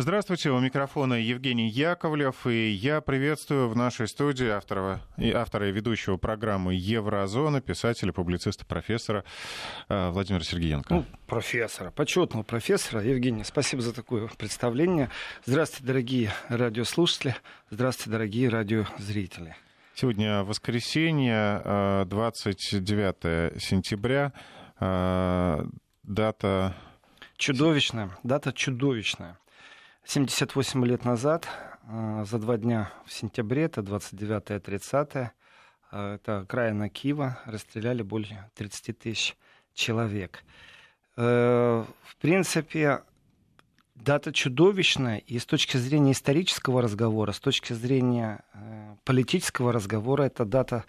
[0.00, 5.00] Здравствуйте, у микрофона Евгений Яковлев, и я приветствую в нашей студии автора,
[5.34, 9.24] автора и ведущего программы «Еврозона», писателя, публициста, профессора
[9.88, 10.94] э, Владимира Сергеенко.
[10.94, 13.02] Ну, профессора, почетного профессора.
[13.02, 15.10] Евгений, спасибо за такое представление.
[15.44, 17.34] Здравствуйте, дорогие радиослушатели,
[17.68, 19.56] здравствуйте, дорогие радиозрители.
[19.96, 24.32] Сегодня воскресенье, 29 э, сентября,
[24.78, 25.64] э,
[26.04, 26.76] дата...
[27.36, 29.36] Чудовищная, дата чудовищная.
[30.08, 31.46] 78 лет назад,
[31.82, 35.34] э, за два дня в сентябре, это 29-30,
[35.92, 39.36] э, это окраина Киева, расстреляли более 30 тысяч
[39.74, 40.44] человек.
[41.18, 43.02] Э, в принципе,
[43.96, 48.42] дата чудовищная, и с точки зрения исторического разговора, с точки зрения
[49.04, 50.86] политического разговора, эта дата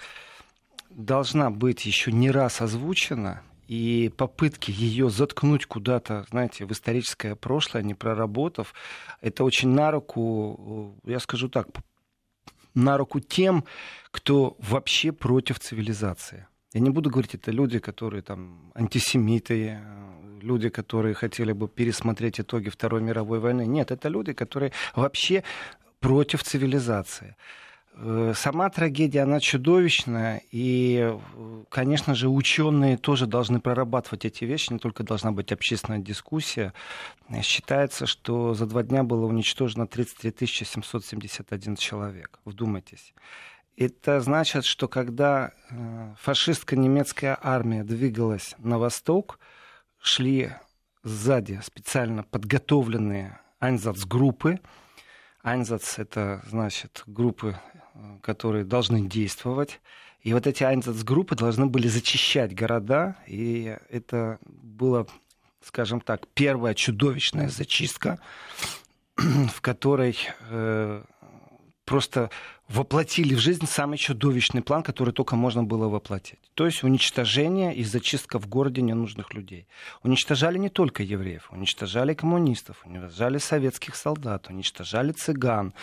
[0.91, 7.83] должна быть еще не раз озвучена, и попытки ее заткнуть куда-то, знаете, в историческое прошлое,
[7.83, 8.73] не проработав,
[9.21, 11.67] это очень на руку, я скажу так,
[12.73, 13.63] на руку тем,
[14.09, 16.47] кто вообще против цивилизации.
[16.73, 19.77] Я не буду говорить, это люди, которые там антисемиты,
[20.41, 23.67] люди, которые хотели бы пересмотреть итоги Второй мировой войны.
[23.67, 25.43] Нет, это люди, которые вообще
[25.99, 27.35] против цивилизации.
[28.01, 31.17] Э, сама трагедия, она чудовищная, и,
[31.67, 36.73] конечно же, ученые тоже должны прорабатывать эти вещи, не только должна быть общественная дискуссия.
[37.43, 42.39] Считается, что за два дня было уничтожено 33 771 человек.
[42.45, 43.13] Вдумайтесь.
[43.75, 49.39] Это значит, что когда э, фашистская немецкая армия двигалась на восток,
[50.01, 50.51] шли
[51.03, 54.59] сзади специально подготовленные Айнзац-группы.
[55.41, 57.55] Айнзац— это, значит, группы
[58.21, 59.79] которые должны действовать.
[60.21, 65.07] И вот эти Айнзац-группы должны были зачищать города, и это было,
[65.63, 68.19] скажем так, первая чудовищная зачистка,
[69.15, 70.17] в которой
[70.49, 71.03] э,
[71.85, 72.29] просто
[72.69, 76.39] воплотили в жизнь самый чудовищный план, который только можно было воплотить.
[76.53, 79.67] То есть уничтожение и зачистка в городе ненужных людей.
[80.03, 85.73] Уничтожали не только евреев, уничтожали коммунистов, уничтожали советских солдат, уничтожали цыган,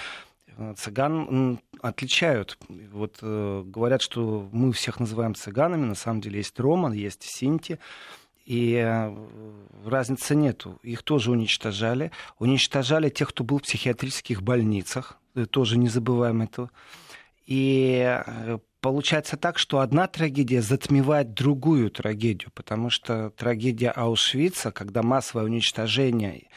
[0.56, 2.58] Э, цыган отличают.
[2.92, 7.78] Вот э, говорят, что мы всех называем цыганами, на самом деле есть Роман, есть Синти,
[8.46, 9.14] и э,
[9.84, 10.78] разницы нету.
[10.82, 12.12] Их тоже уничтожали.
[12.38, 15.18] Уничтожали тех, кто был в психиатрических больницах,
[15.50, 16.70] тоже не забываем этого.
[17.44, 18.20] И
[18.80, 26.48] получается так, что одна трагедия затмевает другую трагедию, потому что трагедия Аушвица, когда массовое уничтожение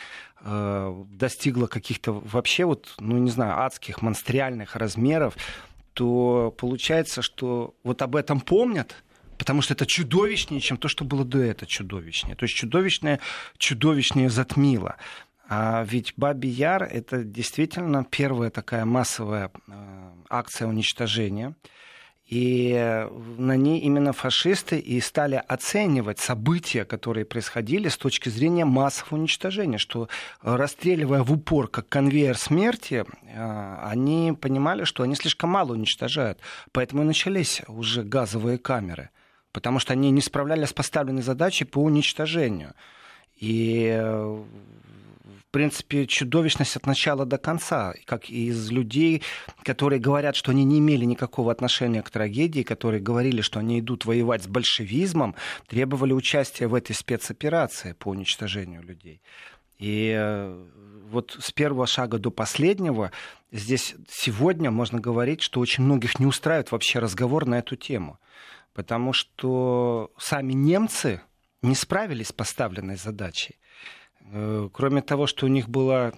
[0.41, 5.35] э, достигло каких-то вообще вот, ну не знаю, адских, монстриальных размеров,
[5.93, 8.95] то получается, что вот об этом помнят,
[9.39, 12.35] потому что это чудовищнее, чем то, что было до этого чудовищнее.
[12.35, 13.19] То есть чудовищное
[13.57, 14.97] чудовищнее затмило.
[15.47, 21.55] А ведь Баби Яр— это действительно первая такая массовая э, акция уничтожения.
[22.27, 23.07] И
[23.39, 29.79] на ней именно фашисты и стали оценивать события, которые происходили с точки зрения массового уничтожения,
[29.79, 30.09] что
[30.43, 36.39] расстреливая в упор как конвейер смерти, э, они понимали, что они слишком мало уничтожают.
[36.71, 39.09] Поэтому и начались уже газовые камеры,
[39.59, 42.75] потому что они не справлялись с поставленной задачей по уничтожению.
[43.35, 49.21] И в принципе, чудовищность от начала до конца, как из людей,
[49.63, 54.05] которые говорят, что они не имели никакого отношения к трагедии, которые говорили, что они идут
[54.05, 55.35] воевать с большевизмом,
[55.67, 59.21] требовали участия в этой спецоперации по уничтожению людей.
[59.77, 60.47] И
[61.09, 63.11] вот с первого шага до последнего
[63.51, 68.19] здесь сегодня можно говорить, что очень многих не устраивает вообще разговор на эту тему.
[68.79, 71.19] Потому что сами немцы
[71.61, 73.59] не справились с поставленной задачей.
[74.31, 76.13] Э, кроме того, что у них была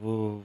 [0.00, 0.40] э,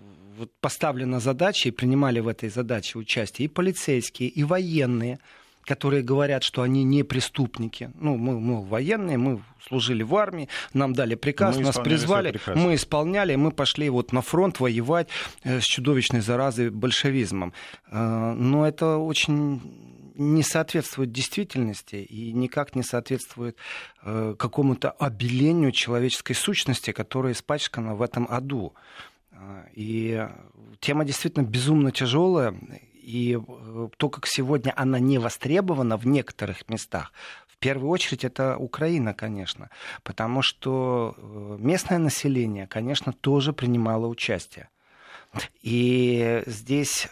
[0.60, 5.20] поставлена задача, и принимали в этой задаче участие и полицейские, и военные,
[5.64, 7.90] которые говорят, что они не преступники.
[7.96, 12.76] Ну, мы, мы военные, мы служили в армии, нам дали приказ, мы нас призвали, мы
[12.76, 15.08] исполняли, мы пошли вот на фронт воевать
[15.46, 17.54] э, с чудовищной заразой большевизмом.
[17.90, 19.62] Но это очень
[20.19, 23.57] не соответствует действительности и никак не соответствует
[24.04, 28.74] э, какому-то обелению человеческой сущности, которая испачкана в этом аду.
[29.31, 30.27] Э, и
[30.80, 32.54] тема действительно безумно тяжелая,
[33.01, 37.12] и э, то, как сегодня она не востребована в некоторых местах,
[37.48, 39.69] в первую очередь это Украина, конечно,
[40.04, 44.69] потому что э, местное население, конечно, тоже принимало участие.
[45.62, 47.07] И здесь,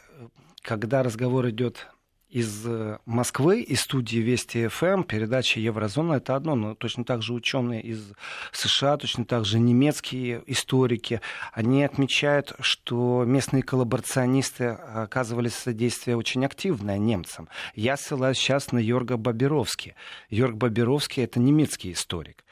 [0.62, 1.88] когда разговор идет
[2.30, 7.34] из э, Москвы, из студии Вести ФМ, передача Еврозона это одно, но точно так же
[7.34, 8.12] ученые из
[8.52, 11.22] США, точно так же немецкие историки,
[11.54, 17.48] они отмечают, что местные коллаборационисты оказывали содействие очень активное немцам.
[17.76, 19.96] Я ссылаюсь сейчас на Йорга Бабировски.
[20.30, 22.44] Йорг Бабировский это немецкий историк.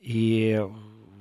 [0.00, 0.58] И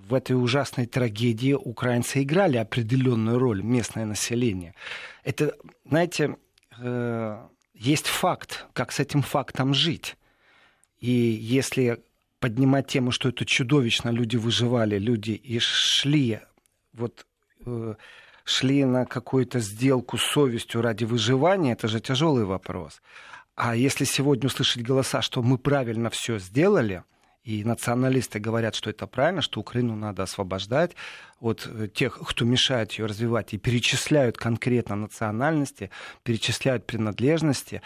[0.07, 4.73] в этой ужасной трагедии украинцы играли определенную роль, местное население.
[5.25, 6.37] Это, знаете,
[6.79, 7.47] э,
[7.77, 10.17] есть факт, как с этим фактом жить.
[10.99, 12.01] И если
[12.39, 16.39] поднимать тему, что это чудовищно, люди выживали, люди и шли,
[16.93, 17.25] вот
[17.65, 17.95] э,
[18.43, 23.01] шли на какую-то сделку с совестью ради выживания, это же тяжелый вопрос.
[23.55, 27.03] А если сегодня услышать голоса, что мы правильно все сделали,
[27.47, 30.97] и националисты говорят, что это правильно, что Украину надо освобождать
[31.39, 35.89] от э, тех, кто мешает ее развивать, и перечисляют конкретно национальности,
[36.23, 37.81] перечисляют принадлежности,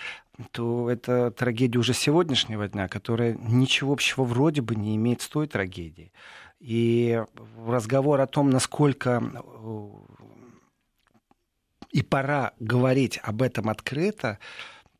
[0.50, 5.46] то это трагедия уже сегодняшнего дня, которая ничего общего вроде бы не имеет с той
[5.46, 6.12] трагедией.
[6.60, 7.24] И
[7.64, 9.90] разговор о том, насколько э,
[11.92, 14.40] и пора говорить об этом открыто,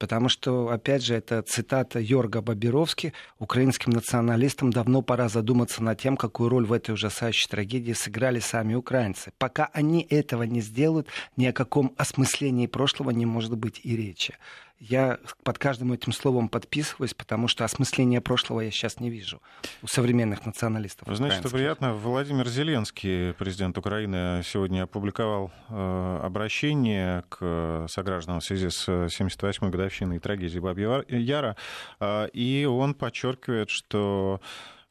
[0.02, 3.14] Потому что, опять же, это цитата Йорга Бабировски.
[3.38, 8.74] Украинским националистам давно пора задуматься над тем, какую роль в этой ужасающей трагедии сыграли сами
[8.74, 9.32] украинцы.
[9.38, 11.08] Пока они этого не сделают,
[11.38, 14.34] ни о каком осмыслении прошлого не может быть и речи.
[14.82, 19.40] Я под каждым этим словом подписываюсь, потому что осмысления прошлого я сейчас не вижу
[19.84, 21.08] у современных националистов.
[21.08, 21.94] Вы знаете, что приятно.
[21.94, 30.18] Владимир Зеленский, президент Украины, сегодня опубликовал э, обращение к согражданам в связи с 78-й годовщиной
[30.18, 31.56] трагедии Бабья Яра,
[32.00, 34.42] э, и он подчеркивает, что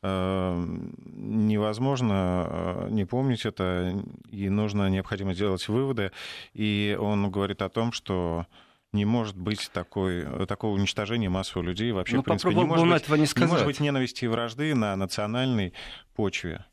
[0.03, 0.65] э,
[1.05, 4.01] невозможно э, не помнить это,
[4.31, 6.13] и нужно необходимо делать выводы.
[6.55, 8.47] И он говорит о том, что
[8.93, 11.93] не может быть такой, такого уничтожения массовых людей.
[11.93, 13.49] Вообще, ну, в принципе, не может, быть, этого не, сказать.
[13.49, 15.73] не может быть ненависти и вражды на национальной
[16.15, 16.65] почве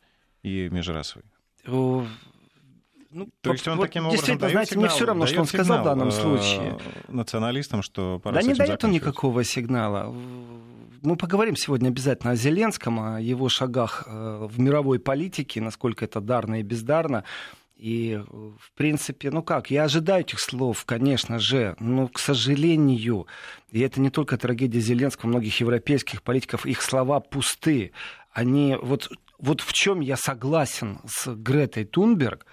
[0.44, 1.26] и межрасовой.
[3.10, 5.46] Ну, То есть он вот, таким образом Действительно, знаете, сигнал, мне все равно, что он
[5.48, 6.78] сказал в данном случае.
[7.08, 10.14] Э, националистам, что пора Да не дает он никакого сигнала.
[11.02, 16.20] Мы поговорим сегодня обязательно о Зеленском, о его шагах э, в мировой политике, насколько это
[16.20, 17.24] дарно и бездарно.
[17.78, 23.28] И, в принципе, ну как, я ожидаю этих слов, конечно же, но, к сожалению,
[23.72, 27.92] и это не только трагедия Зеленского, многих европейских политиков, их слова пусты.
[28.32, 32.48] Они, вот, вот в чем я согласен с Гретой Тунберг,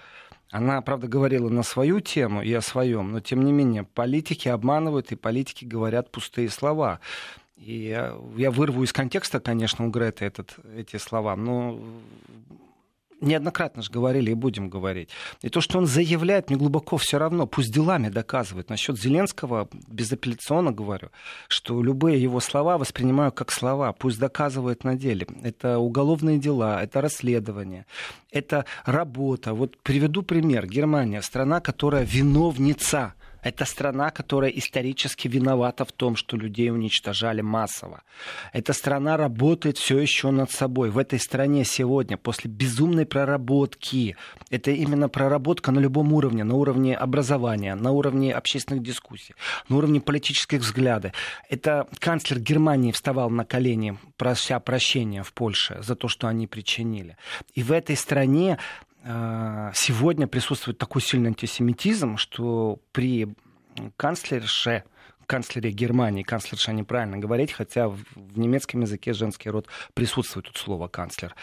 [0.51, 5.11] она, правда, говорила на свою тему и о своем, но, тем не менее, политики обманывают,
[5.11, 6.99] и политики говорят пустые слова.
[7.57, 11.79] И я, я вырву из контекста, конечно, у Греты этот, эти слова, но
[13.21, 15.09] неоднократно же говорили и будем говорить.
[15.41, 18.69] И то, что он заявляет, мне глубоко все равно, пусть делами доказывает.
[18.69, 21.09] Насчет Зеленского безапелляционно говорю,
[21.47, 25.27] что любые его слова воспринимаю как слова, пусть доказывает на деле.
[25.43, 27.85] Это уголовные дела, это расследование,
[28.31, 29.53] это работа.
[29.53, 30.67] Вот приведу пример.
[30.67, 33.13] Германия, страна, которая виновница–
[33.45, 38.01] это страна, которая исторически виновата в том, что людей уничтожали массово.
[38.53, 40.89] Эта страна работает все еще над собой.
[40.89, 44.17] В этой стране сегодня, после безумной проработки,
[44.49, 49.35] это именно проработка на любом уровне, на уровне образования, на уровне общественных дискуссий,
[49.69, 51.11] на уровне политических взглядов.
[51.47, 57.15] Это канцлер Германии вставал на колени, прося прощения в Польше за то, что они причинили.
[57.53, 58.57] И в этой стране
[59.07, 63.27] Э, сегодня присутствует такой сильный антисемитизм, что при
[63.97, 64.83] канцлерше,
[65.25, 67.99] канцлере Германии, канцлерша неправильно говорить, хотя в,
[68.35, 71.35] немецком языке женский род присутствует тут слово канцлер.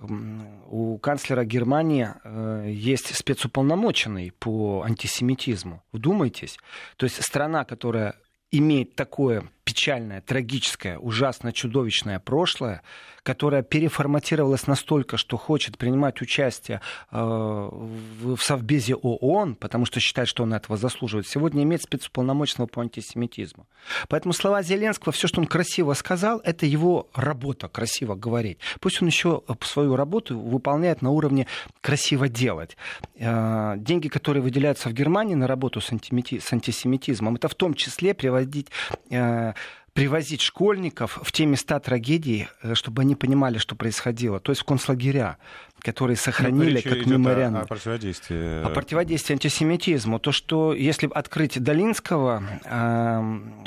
[0.00, 5.82] У канцлера Германии э, есть спецуполномоченный по антисемитизму.
[5.90, 6.58] Вдумайтесь.
[6.96, 8.14] То есть страна, которая
[8.50, 12.82] имеет такое печальное, трагическое, ужасно чудовищное прошлое,
[13.24, 16.80] которое переформатировалось настолько, что хочет принимать участие
[17.10, 22.82] э, в, Совбезе ООН, потому что считает, что он этого заслуживает, сегодня имеет спецуполномоченного по
[22.82, 23.66] антисемитизму.
[24.08, 28.58] Поэтому слова Зеленского, все, что он красиво сказал, это его работа, красиво говорить.
[28.78, 31.48] Пусть он еще свою работу выполняет на уровне
[31.80, 32.76] красиво делать.
[33.16, 38.68] Э, деньги, которые выделяются в Германии на работу с, антисемитизмом, это в том числе приводить
[39.10, 39.54] э,
[39.96, 44.64] привозить школьников в те места трагедии, э, чтобы они понимали, что происходило, то есть в
[44.66, 45.38] концлагеря.
[45.86, 47.62] Которые сохранили ну, как мемориальные.
[47.62, 48.64] О противодействии.
[48.64, 50.18] О противодействии антисемитизму.
[50.18, 52.42] То, что если открыть Долинского,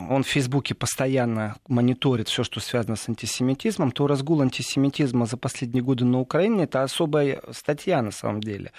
[0.09, 5.81] он в Фейсбуке постоянно мониторит все, что связано с антисемитизмом, то разгул антисемитизма за последние
[5.81, 8.71] годы на Украине это особая статья на самом деле.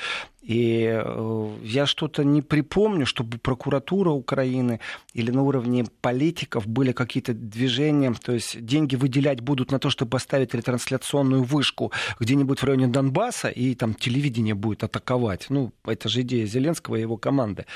[0.43, 4.81] И э, я что-то не припомню, чтобы прокуратура Украины
[5.13, 10.11] или на уровне политиков были какие-то движения, то есть деньги выделять будут на то, чтобы
[10.11, 15.47] поставить ретрансляционную вышку где-нибудь в районе Донбасса, и там телевидение будет атаковать.
[15.49, 17.67] Ну, это же идея Зеленского и его команды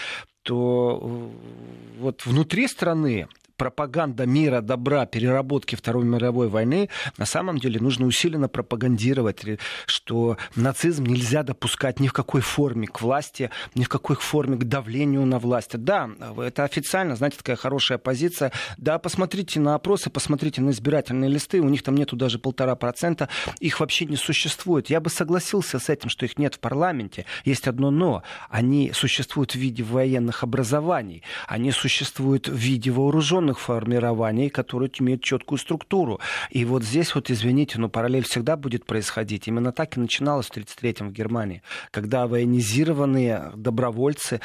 [0.44, 7.80] то э, вот внутри страны пропаганда мира, добра, переработки Второй мировой войны, на самом деле
[7.80, 9.44] нужно усиленно пропагандировать,
[9.86, 14.64] что нацизм нельзя допускать ни в какой форме к власти, ни в какой форме к
[14.64, 15.76] давлению на власть.
[15.76, 18.52] Да, это официально, знаете, такая хорошая позиция.
[18.78, 23.28] Да, посмотрите на опросы, посмотрите на избирательные листы, у них там нету даже полтора процента,
[23.60, 24.90] их вообще не существует.
[24.90, 27.26] Я бы согласился с этим, что их нет в парламенте.
[27.44, 28.22] Есть одно но.
[28.48, 35.22] Они существуют в виде военных образований, они существуют в виде вооруженных вооруженных формирований, которые имеют
[35.22, 36.20] четкую структуру.
[36.50, 39.48] И вот здесь вот, извините, но параллель всегда будет происходить.
[39.48, 44.40] Именно так и начиналось в 1933-м в Германии, когда военизированные добровольцы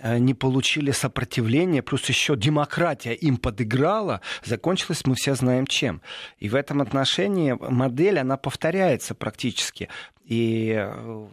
[0.00, 6.00] э, не получили сопротивления, плюс еще демократия им подыграла, закончилось мы все знаем чем.
[6.38, 9.88] И в этом отношении модель, она повторяется практически.
[10.28, 11.26] И э,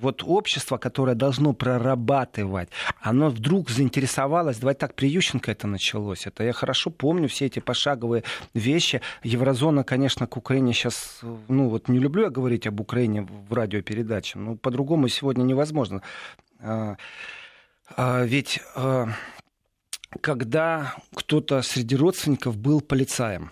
[0.00, 2.68] вот общество, которое должно прорабатывать,
[3.00, 6.26] оно вдруг заинтересовалось, давайте так, при Ющенко это началось.
[6.26, 8.24] Это я хорошо помню все эти пошаговые
[8.54, 9.00] вещи.
[9.22, 14.38] Еврозона, конечно, к Украине сейчас, ну вот не люблю я говорить об Украине в радиопередаче,
[14.38, 16.02] но по-другому сегодня невозможно.
[16.60, 16.96] А,
[17.96, 19.08] а, ведь а,
[20.20, 23.50] когда кто-то среди родственников был полицаем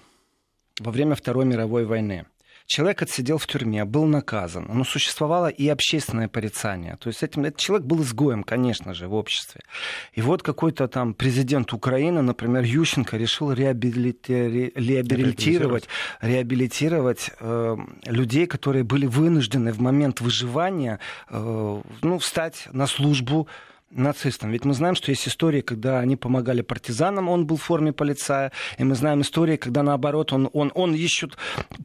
[0.81, 2.27] во время Второй мировой войны,
[2.67, 6.97] Человек отсидел в тюрьме, был наказан, но существовало и общественное порицание.
[6.97, 9.61] То есть этим, этот человек был изгоем, конечно же, в обществе.
[10.13, 14.73] И вот какой-то там президент Украины, например, Ющенко, решил реабилити...
[14.75, 15.89] реабилитировать,
[16.21, 20.99] реабилитировать э, людей, которые были вынуждены в момент выживания
[21.31, 23.49] э, ну, встать на службу
[23.91, 24.51] нацистам.
[24.51, 28.53] Ведь мы знаем, что есть истории, когда они помогали партизанам, он был в форме полицая,
[28.79, 31.29] и мы знаем истории, когда наоборот он, он, он еще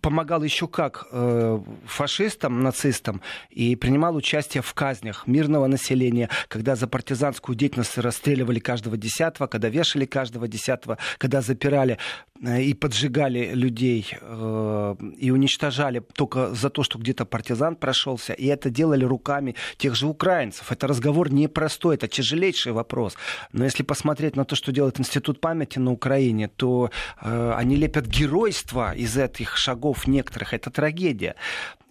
[0.02, 6.88] помогал еще как э, фашистам, нацистам, и принимал участие в казнях мирного населения, когда за
[6.88, 11.98] партизанскую деятельность расстреливали каждого десятого, когда вешали каждого десятого, когда запирали
[12.44, 18.48] э, и поджигали людей э, и уничтожали только за то, что где-то партизан прошелся, и
[18.48, 20.72] это делали руками тех же украинцев.
[20.72, 23.16] Это разговор непростой, это тяжелейший вопрос.
[23.52, 28.06] Но если посмотреть на то, что делает Институт памяти на Украине, то э, они лепят
[28.06, 30.54] геройство из этих шагов некоторых.
[30.54, 31.36] Это трагедия.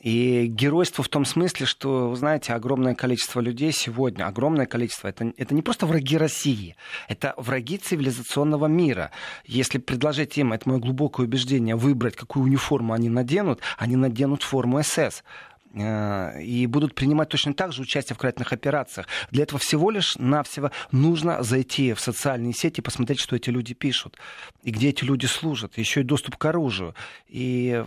[0.00, 5.54] И геройство в том смысле, что, знаете, огромное количество людей сегодня, огромное количество, это, это
[5.54, 6.74] не просто враги России,
[7.08, 9.10] это враги цивилизационного мира.
[9.44, 14.82] Если предложить им, это мое глубокое убеждение, выбрать, какую униформу они наденут, они наденут форму
[14.82, 15.22] СС.
[15.72, 19.06] Э, и будут принимать точно так же участие в карательных операциях.
[19.30, 23.74] Для этого всего лишь навсего нужно зайти в социальные сети и посмотреть, что эти люди
[23.74, 24.16] пишут,
[24.64, 26.94] и где эти люди служат, еще и доступ к оружию.
[27.28, 27.84] И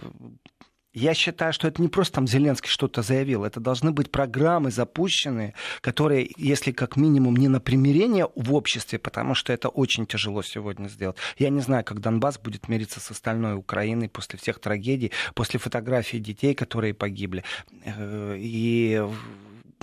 [0.93, 5.53] я считаю, что это не просто там Зеленский что-то заявил, это должны быть программы запущенные,
[5.81, 10.88] которые, если как минимум не на примирение в обществе, потому что это очень тяжело сегодня
[10.88, 11.17] сделать.
[11.38, 16.19] Я не знаю, как Донбасс будет мириться с остальной Украиной после всех трагедий, после фотографий
[16.19, 17.43] детей, которые погибли.
[17.85, 19.03] Э, и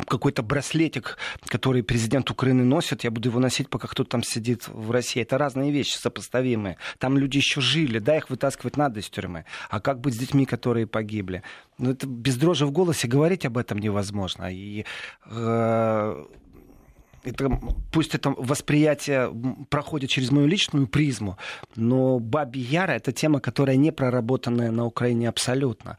[0.07, 4.91] какой-то браслетик, который президент Украины носит, я буду его носить, пока кто-то там сидит в
[4.91, 5.23] России.
[5.23, 6.77] Это разные вещи, сопоставимые.
[6.99, 9.45] Там люди еще жили, да, их вытаскивать надо из тюрьмы.
[9.69, 11.43] А как быть с детьми, которые погибли?
[11.79, 14.53] Ну, это без дрожи в голосе говорить об этом невозможно.
[14.53, 14.85] И
[15.27, 16.25] э,
[17.25, 17.51] это,
[17.93, 19.33] пусть это восприятие
[19.69, 21.37] проходит через мою личную призму,
[21.77, 25.99] но Баби Яра— это тема, которая не проработанная на Украине абсолютно.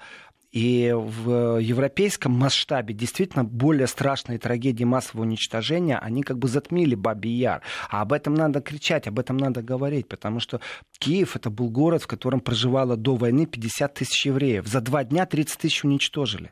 [0.51, 7.29] И в европейском масштабе действительно более страшные трагедии массового уничтожения, они как бы затмили Баби
[7.29, 7.61] Яр.
[7.89, 10.59] А об этом надо кричать, об этом надо говорить, потому что
[10.99, 14.67] Киев это был город, в котором проживало до войны 50 тысяч евреев.
[14.67, 16.51] За два дня 30 тысяч уничтожили.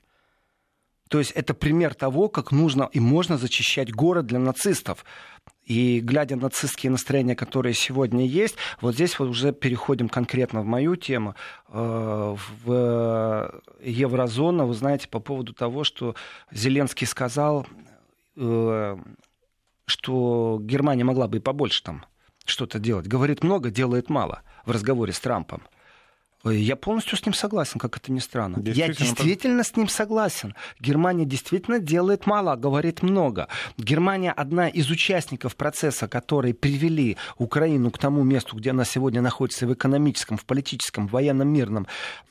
[1.10, 5.04] То есть это пример того, как нужно и можно зачищать город для нацистов.
[5.66, 10.66] И глядя на нацистские настроения, которые сегодня есть, вот здесь вот уже переходим конкретно в
[10.66, 11.36] мою тему,
[11.68, 16.16] э, в еврозону, вы знаете, по поводу того, что
[16.52, 17.68] Зеленский сказал,
[18.36, 18.98] э,
[19.86, 22.06] что Германия могла бы и побольше там
[22.46, 23.08] что-то делать.
[23.08, 25.64] Говорит много, делает мало в разговоре с Трампом.
[26.46, 28.62] Я полностью с ним согласен, как это ни странно.
[28.62, 30.56] Действительно, Я действительно с ним согласен.
[30.80, 33.50] Германия действительно делает мало, а говорит много.
[33.78, 39.68] Германия одна из участников процесса, которые привели Украину к тому месту, где она сегодня находится
[39.68, 41.88] в экономическом, в политическом, в военном мирном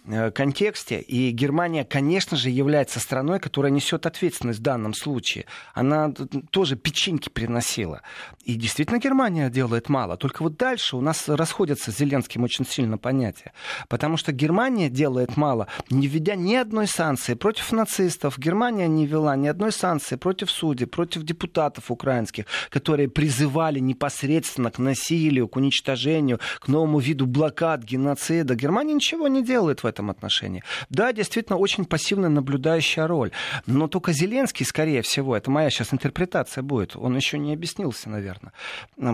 [0.06, 1.00] э, контексте.
[1.00, 5.44] И Германия, конечно же, является страной, которая несет ответственность в данном случае.
[5.74, 6.14] Она
[6.50, 8.00] тоже печеньки приносила.
[8.42, 10.16] И действительно Германия делает мало.
[10.16, 13.52] Только вот дальше у нас расходятся с Зеленским очень сильно понятия.
[13.98, 18.38] Потому что Германия делает мало, не введя ни одной санкции против нацистов.
[18.38, 24.78] Германия не вела ни одной санкции против судей, против депутатов украинских, которые призывали непосредственно к
[24.78, 28.54] насилию, к уничтожению, к новому виду блокад, геноцида.
[28.54, 30.62] Германия ничего не делает в этом отношении.
[30.90, 33.32] Да, действительно, очень пассивная наблюдающая роль.
[33.66, 38.52] Но только Зеленский, скорее всего, это моя сейчас интерпретация будет, он еще не объяснился, наверное,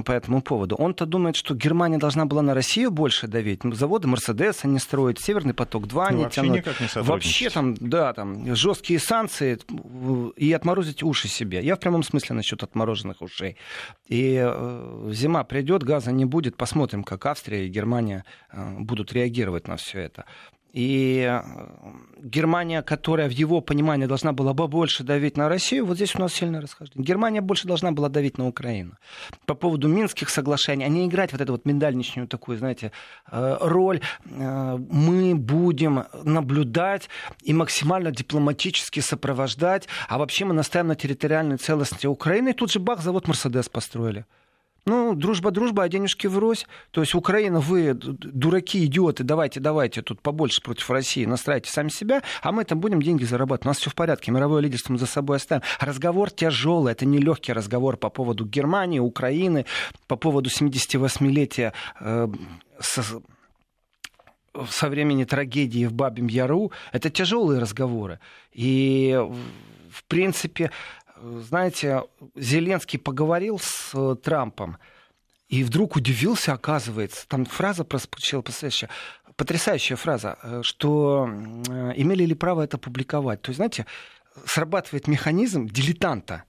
[0.04, 0.74] по этому поводу.
[0.74, 3.62] Он-то думает, что Германия должна была на Россию больше давить.
[3.64, 6.58] Заводы Мерседеса не строить, Северный поток-2 ну, не вообще тянуть.
[6.58, 9.58] Никак не вообще там, да, там жесткие санкции
[10.36, 11.62] и отморозить уши себе.
[11.62, 13.56] Я в прямом смысле насчет отмороженных ушей.
[14.08, 19.68] И э, зима придет, газа не будет, посмотрим, как Австрия и Германия э, будут реагировать
[19.68, 20.26] на все это.
[20.74, 21.40] И э,
[22.18, 26.18] Германия, которая в его понимании должна была бы больше давить на Россию, вот здесь у
[26.18, 27.06] нас сильное расхождение.
[27.06, 28.96] Германия больше должна была давить на Украину.
[29.46, 32.90] По поводу Минских соглашений, а не играть вот эту вот миндальничную такую, знаете,
[33.30, 34.00] э, роль.
[34.24, 37.08] Э, мы будем наблюдать
[37.42, 42.48] и максимально дипломатически сопровождать, а вообще мы настаиваем на территориальной целостности Украины.
[42.48, 44.24] И тут же бах, завод Мерседес построили.
[44.86, 46.66] Ну, дружба, дружба, а денежки врозь.
[46.90, 52.22] То есть Украина, вы дураки, идиоты, давайте, давайте тут побольше против России, настраивайте сами себя,
[52.42, 53.64] а мы там будем деньги зарабатывать.
[53.64, 55.62] У нас все в порядке, мировое лидерство мы за собой оставим.
[55.80, 59.64] Разговор тяжелый, это не легкий разговор по поводу Германии, Украины,
[60.06, 62.28] по поводу 78-летия э,
[62.78, 63.02] со,
[64.68, 66.72] со времени трагедии в Бабьем Яру.
[66.92, 68.20] Это тяжелые разговоры.
[68.52, 69.18] И
[69.90, 70.70] в принципе,
[71.24, 72.02] знаете,
[72.34, 74.78] Зеленский поговорил с э, Трампом,
[75.48, 78.90] и вдруг удивился, оказывается, там фраза прозвучала потрясающая,
[79.36, 83.42] потрясающая фраза, э, что э, имели ли право это публиковать.
[83.42, 83.86] То есть, знаете,
[84.44, 86.44] срабатывает механизм дилетанта.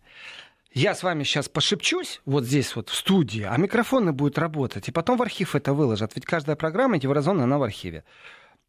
[0.74, 4.92] Я с вами сейчас пошепчусь вот здесь вот в студии, а микрофоны будут работать, и
[4.92, 6.12] потом в архив это выложат.
[6.16, 8.04] Ведь каждая программа Еврозона, она в архиве.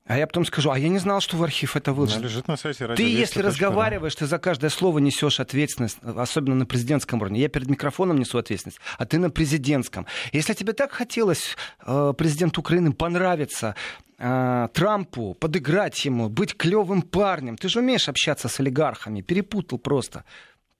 [0.06, 2.22] А я потом скажу, а я не знал, что в архив это выложено.
[2.22, 7.20] лежит на сайте Ты, если разговариваешь, ты за каждое слово несешь ответственность, особенно на президентском
[7.20, 7.40] уровне.
[7.40, 10.06] Я перед микрофоном несу ответственность, а ты на президентском.
[10.32, 13.74] Если тебе так хотелось э, президенту Украины понравиться,
[14.18, 20.24] э, Трампу, подыграть ему, быть клевым парнем, ты же умеешь общаться с олигархами, перепутал просто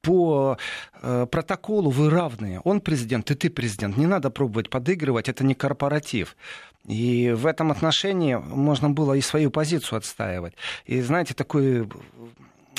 [0.07, 0.57] по
[1.03, 2.61] э, протоколу вы равные.
[2.61, 3.97] Он президент, и ты президент.
[3.97, 6.37] Не надо пробовать подыгрывать, это не корпоратив.
[6.85, 10.55] И в этом отношении можно было и свою позицию отстаивать.
[10.85, 11.89] И знаете, такой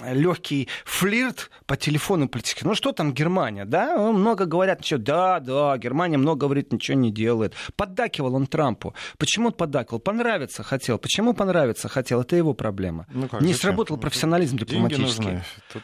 [0.04, 2.66] легкий флирт по телефону политический.
[2.66, 3.98] Ну что там Германия, да?
[3.98, 7.54] Много говорят, ничего, да, да, Германия много говорит, ничего не делает.
[7.76, 8.94] Поддакивал он Трампу.
[9.18, 10.00] Почему он поддакивал?
[10.00, 10.98] Понравиться хотел.
[10.98, 12.22] Почему понравиться хотел?
[12.22, 13.06] Это его проблема.
[13.10, 13.62] Ну, как, не зачем?
[13.62, 15.24] сработал профессионализм дипломатический.
[15.24, 15.44] Деньги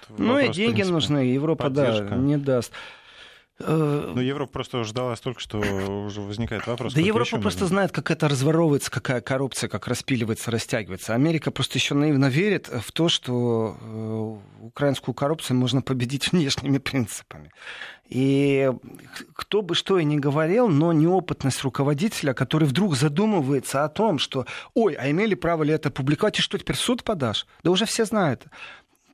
[0.10, 0.26] нужны.
[0.26, 1.18] ну и деньги принципе, нужны.
[1.20, 2.10] Европа, поддержка.
[2.10, 2.72] да, не даст.
[3.68, 6.94] Ну, Европа просто ждала столько, что уже возникает вопрос.
[6.94, 7.68] Да Европа просто нужно?
[7.68, 11.14] знает, как это разворовывается, какая коррупция, как распиливается, растягивается.
[11.14, 17.52] Америка просто еще наивно верит в то, что э, украинскую коррупцию можно победить внешними принципами.
[18.10, 18.70] И
[19.34, 24.46] кто бы что и ни говорил, но неопытность руководителя, который вдруг задумывается о том, что,
[24.74, 27.48] ой, а имели право ли это публиковать, и что теперь суд подашь?
[27.64, 28.46] Да уже все знают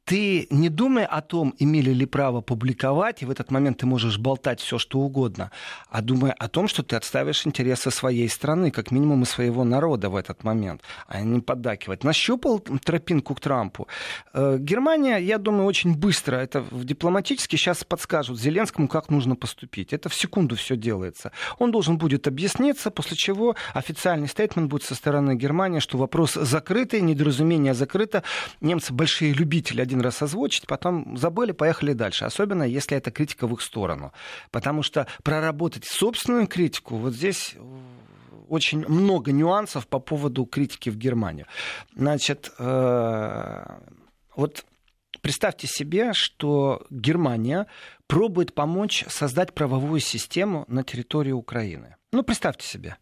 [0.09, 4.17] ты не думай о том, имели ли право публиковать, и в этот момент ты можешь
[4.17, 5.51] болтать все, что угодно,
[5.91, 10.09] а думай о том, что ты отставишь интересы своей страны, как минимум и своего народа
[10.09, 12.03] в этот момент, а не поддакивать.
[12.03, 13.87] Нащупал тропинку к Трампу.
[14.33, 19.93] Э, Германия, я думаю, очень быстро, это дипломатически сейчас подскажут Зеленскому, как нужно поступить.
[19.93, 21.31] Это в секунду все делается.
[21.59, 27.01] Он должен будет объясниться, после чего официальный стейтмент будет со стороны Германии, что вопрос закрытый,
[27.01, 28.23] недоразумение закрыто.
[28.59, 32.25] Немцы большие любители один один раз озвучить, потом забыли, поехали дальше.
[32.25, 34.11] Особенно, если это критика в их сторону.
[34.51, 37.55] Потому что проработать собственную критику, вот здесь
[38.47, 41.45] очень много нюансов по поводу критики в Германию.
[41.95, 43.79] Значит, э,
[44.35, 44.65] вот
[45.21, 47.67] представьте себе, что Германия
[48.07, 51.95] пробует помочь создать правовую систему на территории Украины.
[52.11, 52.95] Ну, представьте себе.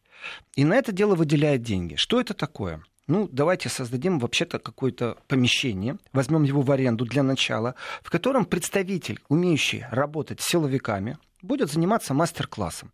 [0.55, 1.95] И на это дело выделяет деньги.
[1.95, 2.81] Что это такое?
[3.07, 9.19] Ну, давайте создадим вообще-то какое-то помещение, возьмем его в аренду для начала, в котором представитель,
[9.29, 12.91] умеющий работать с силовиками, будет заниматься мастер-классом.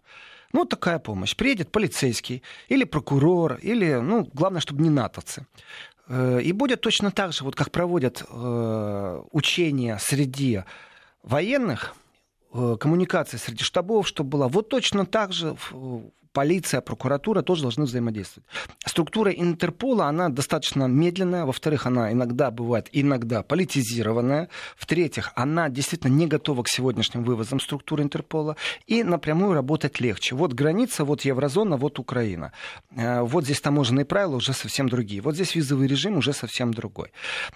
[0.53, 1.35] Ну, такая помощь.
[1.35, 5.47] Приедет полицейский или прокурор, или, ну, главное, чтобы не натовцы.
[6.07, 10.63] Э, и будет точно так же, вот как проводят э, учения среди
[11.23, 11.95] военных,
[12.53, 15.55] э, коммуникация среди штабов, чтобы была вот точно так же
[16.33, 18.47] полиция, прокуратура тоже должны взаимодействовать.
[18.85, 21.45] Структура Интерпола, она достаточно медленная.
[21.45, 24.49] Во-вторых, она иногда бывает иногда политизированная.
[24.75, 28.57] В-третьих, она действительно не готова к сегодняшним вывозам структуры Интерпола.
[28.87, 30.35] И напрямую работать легче.
[30.35, 32.51] Вот граница, вот еврозона, вот Украина.
[32.95, 35.21] Э, вот здесь таможенные правила уже совсем другие.
[35.21, 37.11] Вот здесь визовый режим уже совсем другой.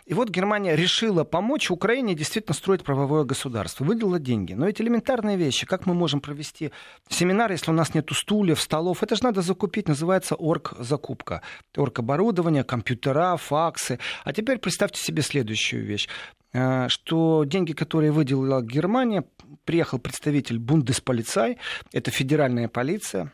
[0.05, 3.83] И вот Германия решила помочь Украине действительно строить правовое государство.
[3.83, 4.53] Выделила деньги.
[4.53, 5.65] Но эти элементарные вещи.
[5.65, 6.71] Как мы можем провести
[7.09, 9.01] семинар, если у нас нет стульев, столов.
[9.03, 11.41] Это же надо закупить, называется орг-закупка.
[11.75, 13.97] Орг-оборудование, компьютера, факсы.
[14.25, 16.07] А теперь представьте себе следующую вещь
[16.53, 19.23] э, что деньги, которые выделила Германия,
[19.63, 21.57] приехал представитель Бундесполицай,
[21.93, 23.31] это федеральная полиция,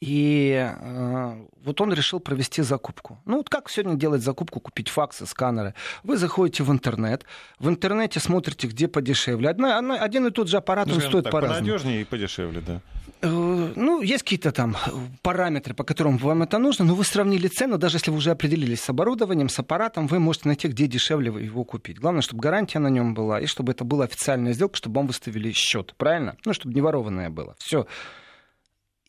[0.00, 3.18] и э, вот он решил провести закупку.
[3.26, 5.74] Ну, вот как сегодня делать закупку, купить факсы, сканеры?
[6.02, 7.26] Вы заходите в интернет,
[7.58, 9.50] в интернете смотрите, где подешевле.
[9.50, 11.60] Одна, одна, один и тот же аппарат, ну, он стоит так, по-разному.
[11.60, 12.80] Понадежнее и подешевле, да.
[13.20, 14.74] Э, ну, есть какие-то там
[15.20, 18.80] параметры, по которым вам это нужно, но вы сравнили цену, даже если вы уже определились
[18.80, 21.98] с оборудованием, с аппаратом, вы можете найти, где дешевле его купить.
[21.98, 25.52] Главное, чтобы гарантия на нем была, и чтобы это была официальная сделка, чтобы вам выставили
[25.52, 26.36] счет, правильно?
[26.46, 27.54] Ну, чтобы не ворованное было.
[27.58, 27.86] Все.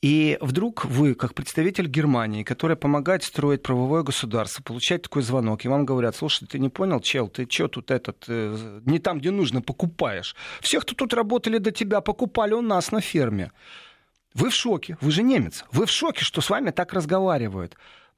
[0.02, 5.68] И вдруг вы, как представитель Германии, которая помогает строить правовое государство, получаете такой звонок, и
[5.68, 9.30] вам говорят, слушай, ты не понял, чел, ты что тут этот, э, не там, где
[9.30, 10.36] нужно, покупаешь.
[10.60, 13.52] Всех, кто тут работали до тебя, покупали у нас на ферме.
[14.34, 15.66] Вы в шоке, вы же немец.
[15.72, 17.78] Вы в шоке, что с вами так разговаривают.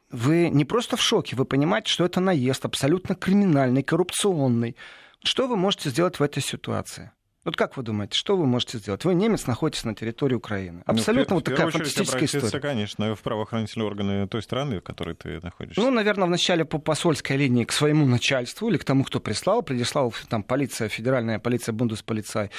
[0.10, 4.78] Вы не просто в шоке, вы понимаете, что это наезд абсолютно криминальный, коррупционный.
[5.22, 7.12] Что вы можете сделать в этой ситуации?
[7.46, 9.04] Вот как вы думаете, что вы можете сделать?
[9.04, 10.82] Вы немец, находитесь на территории Украины.
[10.86, 12.60] Абсолютно ну, вот такая фантастическая история.
[12.60, 15.82] конечно, в правоохранительные органы той страны, в которой ты находишься.
[15.82, 19.62] Ну, наверное, вначале по посольской линии к своему начальству или к тому, кто прислал.
[19.62, 22.50] Прислал там полиция, федеральная полиция, бундесполицай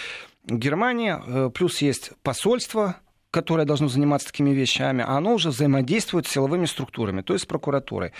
[0.47, 1.23] Германия.
[1.27, 2.97] Э, плюс есть посольство,
[3.31, 7.47] которое должно заниматься такими вещами, а оно уже взаимодействует с силовыми структурами, то есть с
[7.47, 8.13] прокуратурой.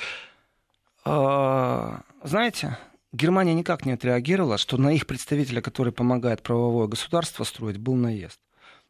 [1.05, 2.79] А, знаете,
[3.15, 8.41] Германия никак не отреагировала, что на их представителя, который помогает правовое государство строить, был наезд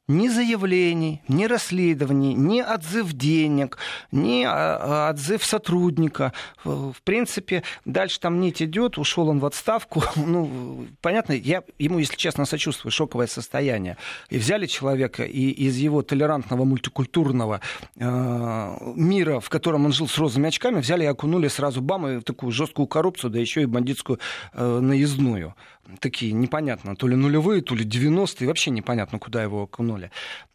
[0.09, 3.79] ни заявлений, ни расследований, ни отзыв денег,
[4.13, 6.33] ни а, а, отзыв сотрудника.
[6.65, 10.03] В принципе, дальше там нить идет, ушел он в отставку.
[10.35, 13.99] Ну, понятно, я ему, если честно, сочувствую, шоковое состояние.
[14.31, 17.61] И взяли человека и из его толерантного мультикультурного
[17.97, 22.21] э, мира, в котором он жил с розовыми очками, взяли и окунули сразу бам и
[22.21, 24.19] такую жесткую коррупцию, да еще и бандитскую
[24.55, 25.55] э, наездную
[26.01, 29.94] такие непонятно, то ли нулевые, то ли 90-е, вообще непонятно, куда его окунули.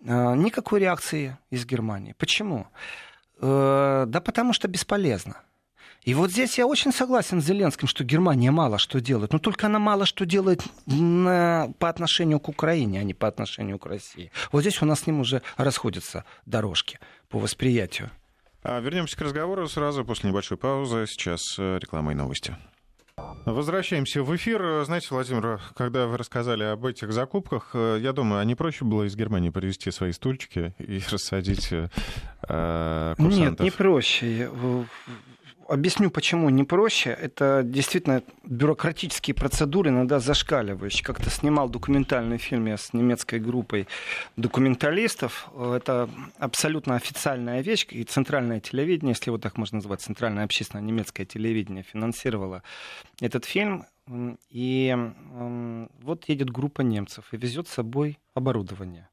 [0.06, 2.14] А, никакой реакции из Германии.
[2.18, 2.68] Почему?
[3.42, 5.38] Э, да потому что бесполезно.
[6.04, 9.34] И вот здесь я очень согласен с Зеленским, что Германия мало что делает.
[9.34, 13.80] Но только она мало что делает на, по отношению к Украине, а не по отношению
[13.80, 14.32] к России.
[14.52, 18.12] Вот здесь у нас с ним уже расходятся дорожки по восприятию.
[18.64, 21.06] А вернемся к разговору сразу после небольшой паузы.
[21.08, 22.56] Сейчас э, реклама и новости.
[23.46, 24.84] Возвращаемся в эфир.
[24.86, 29.04] Знаете, Владимир, когда вы рассказали об этих закупках, э, я думаю, а не проще было
[29.04, 33.40] из Германии привезти свои стульчики и рассадить э, курсантов?
[33.40, 34.50] Нет, не проще.
[35.70, 37.12] Объясню, почему не проще.
[37.12, 41.06] Это действительно бюрократические процедуры, иногда зашкаливающие.
[41.06, 43.88] Как-то снимал документальный фильм я с немецкой группой
[44.36, 45.48] документалистов.
[45.56, 51.28] Это абсолютно официальная вещь, и центральное телевидение, если его так можно назвать, центральное общественное немецкое
[51.28, 52.64] телевидение финансировало
[53.22, 53.86] этот фильм.
[54.50, 54.98] И
[56.02, 59.08] вот едет группа немцев и везет с собой оборудование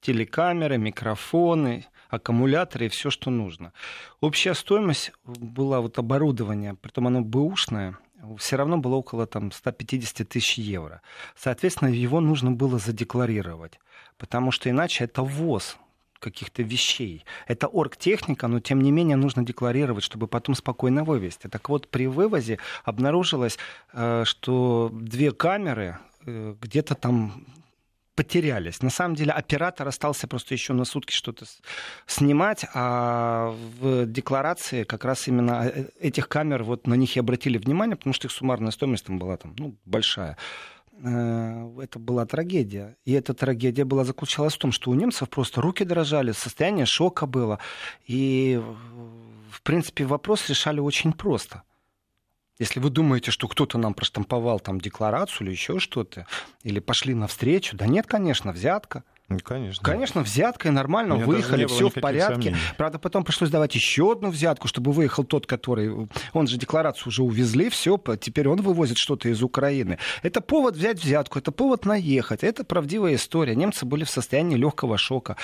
[0.00, 3.72] телекамеры, микрофоны, аккумуляторы и все, что нужно.
[4.20, 7.98] Общая стоимость была вот оборудование, притом оно бэушное,
[8.38, 11.02] все равно было около там, 150 тысяч евро.
[11.36, 13.78] Соответственно, его нужно было задекларировать,
[14.16, 15.76] потому что иначе это ВОЗ
[16.18, 17.24] каких-то вещей.
[17.46, 21.46] Это оргтехника, но тем не менее нужно декларировать, чтобы потом спокойно вывести.
[21.46, 23.56] Так вот, при вывозе обнаружилось,
[23.92, 27.46] э, что две камеры э, где-то там
[28.18, 28.82] потерялись.
[28.82, 31.46] На самом деле оператор остался просто еще на сутки что-то
[32.08, 37.58] снимать, а в декларации как раз именно э, этих камер, вот на них и обратили
[37.58, 40.36] внимание, потому что их суммарная стоимость там была там, ну, большая
[41.00, 42.96] э, это была трагедия.
[43.04, 47.26] И эта трагедия была заключалась в том, что у немцев просто руки дрожали, состояние шока
[47.26, 47.60] было.
[48.08, 48.60] И,
[49.52, 51.62] в принципе, вопрос решали очень просто.
[52.58, 56.26] Если вы думаете, что кто-то нам проштамповал там декларацию или еще что-то,
[56.64, 59.04] или пошли навстречу, да нет, конечно, взятка.
[59.28, 59.84] Ну, конечно.
[59.84, 62.34] Конечно, взятка и нормально, выехали, все в порядке.
[62.34, 62.56] Сомнений.
[62.78, 66.08] Правда, потом пришлось давать еще одну взятку, чтобы выехал тот, который...
[66.32, 69.98] Он же декларацию уже увезли, все, теперь он вывозит что-то из Украины.
[70.22, 72.42] Это повод взять взятку, это повод наехать.
[72.42, 73.54] Это правдивая история.
[73.54, 75.36] Немцы были в состоянии легкого шока.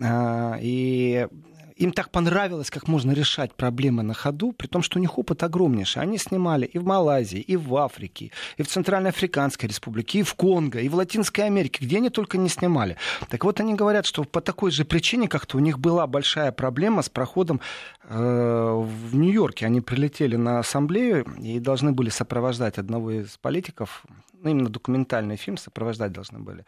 [0.00, 1.26] А, и
[1.76, 5.42] им так понравилось, как можно решать проблемы на ходу, при том, что у них опыт
[5.42, 6.02] огромнейший.
[6.02, 10.80] Они снимали и в Малайзии, и в Африке, и в Центральноафриканской республике, и в Конго,
[10.80, 12.96] и в Латинской Америке, где они только не снимали.
[13.28, 17.02] Так вот, они говорят, что по такой же причине как-то у них была большая проблема
[17.02, 17.60] с проходом
[18.04, 19.66] э, в Нью-Йорке.
[19.66, 24.04] Они прилетели на ассамблею и должны были сопровождать одного из политиков,
[24.42, 26.64] ну, именно документальный фильм сопровождать должны были.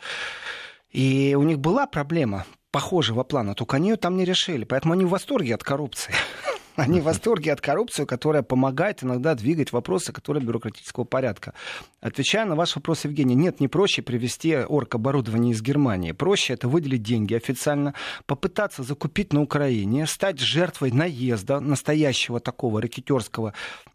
[0.90, 4.64] И у них была проблема похожего плана, только они ее там не решили.
[4.64, 6.12] Поэтому они в восторге от коррупции.
[6.76, 11.54] Они в восторге от коррупции, которая помогает иногда двигать вопросы, которые бюрократического порядка.
[12.02, 16.12] Отвечая на ваш вопрос, Евгений, нет, не проще привезти оргоборудование из Германии.
[16.12, 17.94] Проще это выделить деньги официально,
[18.26, 23.54] попытаться закупить на Украине, стать жертвой наезда настоящего такого рэкетерского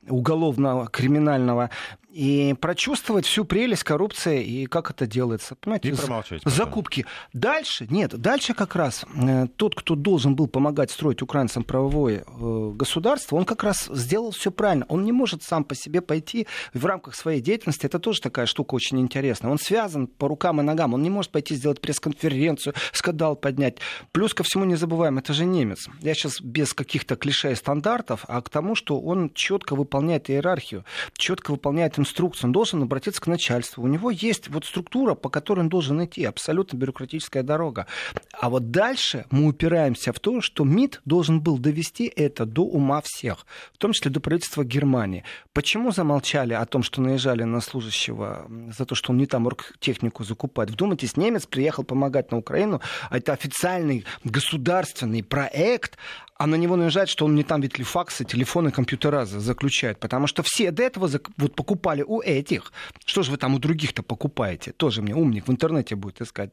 [0.10, 1.70] уголовного, криминального
[2.12, 5.56] и прочувствовать всю прелесть коррупции и как это делается.
[5.56, 5.90] Понимаете?
[5.90, 6.44] И промолчать.
[6.44, 6.58] Потом.
[6.58, 7.06] Закупки.
[7.34, 12.72] Дальше, нет, дальше как раз э, тот, кто должен был помогать строить украинцам правовое э,
[12.76, 14.86] государство, он как раз сделал все правильно.
[14.90, 17.86] Он не может сам по себе пойти в рамках своей деятельности.
[17.86, 19.52] Это тоже такая штука очень интересная.
[19.52, 20.94] Он связан по рукам и ногам.
[20.94, 23.78] Он не может пойти сделать пресс-конференцию, скандал поднять.
[24.12, 25.88] Плюс ко всему не забываем, это же немец.
[26.02, 30.84] Я сейчас без каких-то клише и стандартов, а к тому, что он четко выполняет иерархию,
[31.14, 33.84] четко выполняет инструкцию, он должен обратиться к начальству.
[33.84, 37.88] У него есть вот структура, по которой он должен идти, абсолютно бюрократическая дорога.
[38.34, 43.02] А вот дальше мы упираемся в то, что МИД должен был довести это до ума
[43.04, 45.24] всех, в том числе до правительства Германии.
[45.54, 49.48] Почему замолчали о том, что наезжали на служащего за то, что он не там
[49.80, 50.72] технику закупает?
[50.72, 55.98] Вдумайтесь, немец приехал помогать на Украину, а это официальный государственный проект,
[56.42, 60.00] а на него наезжают, что он не там ведь факсы, телефоны, компьютера заключает.
[60.00, 62.74] Потому что все до этого вот покупали у этих.
[63.06, 64.72] Что же вы там у других-то покупаете?
[64.72, 66.52] Тоже мне умник в интернете будет искать.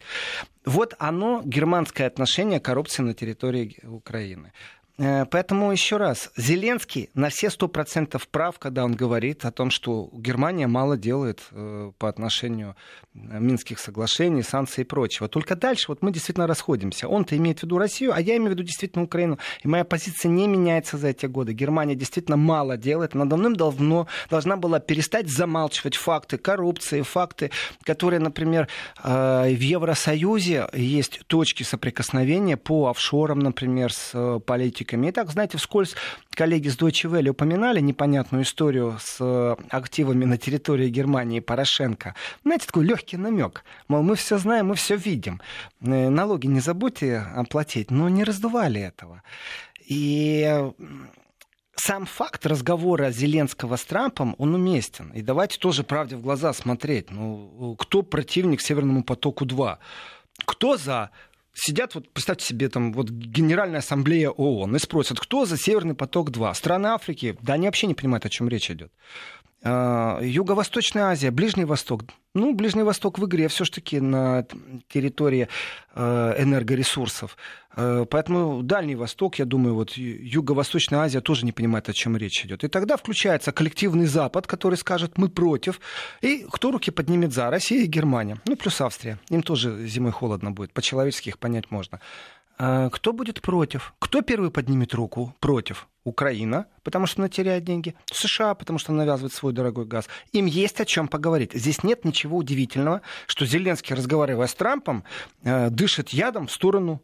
[0.66, 4.52] Вот оно, германское отношение коррупции на территории Украины.
[4.98, 9.70] Э, поэтому еще раз, Зеленский на все сто процентов прав, когда он говорит о том,
[9.70, 12.74] что Германия мало делает э, по отношению
[13.14, 15.28] э, Минских соглашений, санкций и прочего.
[15.28, 17.06] Только дальше вот мы действительно расходимся.
[17.06, 19.38] Он-то имеет в виду Россию, а я имею в виду действительно Украину.
[19.62, 21.52] И моя позиция не меняется за эти годы.
[21.52, 23.14] Германия действительно мало делает.
[23.14, 27.50] Она давным-давно должна была перестать замалчивать факты коррупции, факты,
[27.84, 28.68] которые, например,
[29.02, 35.10] в Евросоюзе есть точки соприкосновения по офшорам, например, с политикой политиками.
[35.10, 35.94] Итак, знаете, вскользь
[36.30, 42.14] коллеги с Deutsche Welle упоминали непонятную историю с э, активами на территории Германии Порошенко.
[42.44, 43.64] Знаете, такой легкий намек.
[43.88, 45.40] Мол, мы все знаем, мы все видим.
[45.80, 49.22] Э, налоги не забудьте оплатить, но не раздували этого.
[49.90, 50.70] И
[51.76, 55.12] сам факт разговора Зеленского с Трампом, он уместен.
[55.16, 57.10] И давайте тоже правде в глаза смотреть.
[57.10, 59.76] Ну, кто противник Северному потоку-2?
[60.44, 61.10] Кто за
[61.54, 66.54] сидят, вот представьте себе, там, вот Генеральная Ассамблея ООН и спросят, кто за Северный поток-2?
[66.54, 67.36] Страны Африки?
[67.42, 68.92] Да они вообще не понимают, о чем речь идет.
[69.64, 72.02] А, Юго-Восточная Азия, Ближний Восток.
[72.34, 74.46] Ну, Ближний Восток в игре все-таки на
[74.88, 75.48] территории
[75.94, 77.36] э, энергоресурсов.
[77.74, 82.44] Э, поэтому Дальний Восток, я думаю, вот Юго-Восточная Азия тоже не понимает, о чем речь
[82.44, 82.62] идет.
[82.62, 85.80] И тогда включается коллективный Запад, который скажет, мы против.
[86.20, 87.50] И кто руки поднимет за?
[87.50, 88.38] Россия и Германия.
[88.46, 89.18] Ну, плюс Австрия.
[89.30, 90.72] Им тоже зимой холодно будет.
[90.72, 92.00] По-человечески их понять можно.
[92.58, 93.94] А кто будет против?
[94.00, 95.88] Кто первый поднимет руку против?
[96.04, 100.08] Украина, потому что она теряет деньги, США, потому что она навязывает свой дорогой газ.
[100.32, 101.52] Им есть о чем поговорить.
[101.52, 105.04] Здесь нет ничего удивительного, что Зеленский, разговаривая с Трампом,
[105.42, 107.02] э, дышит ядом в сторону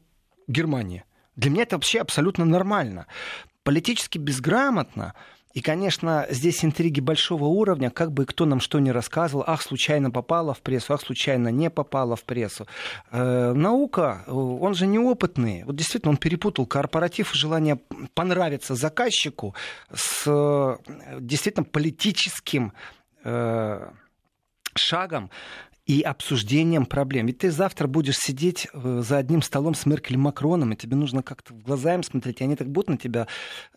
[0.48, 1.04] Германии.
[1.36, 3.06] Для меня это вообще абсолютно нормально.
[3.62, 5.14] Политически безграмотно
[5.54, 10.10] и, конечно, здесь интриги большого уровня, как бы кто нам что ни рассказывал, ах, случайно
[10.10, 12.66] попала в прессу, ах, случайно не попала в прессу.
[13.12, 15.62] Э, наука, он же неопытный.
[15.62, 17.78] Вот действительно, он перепутал корпоратив и желание
[18.14, 19.54] понравиться заказчику
[19.94, 20.76] с э,
[21.20, 22.72] действительно политическим
[23.22, 23.90] э,
[24.74, 25.30] шагом
[25.86, 27.26] и обсуждением проблем.
[27.26, 30.96] Ведь ты завтра будешь сидеть э, за одним столом с Меркель и Макроном, и тебе
[30.96, 33.26] нужно как-то в глаза им смотреть, и они так будут на тебя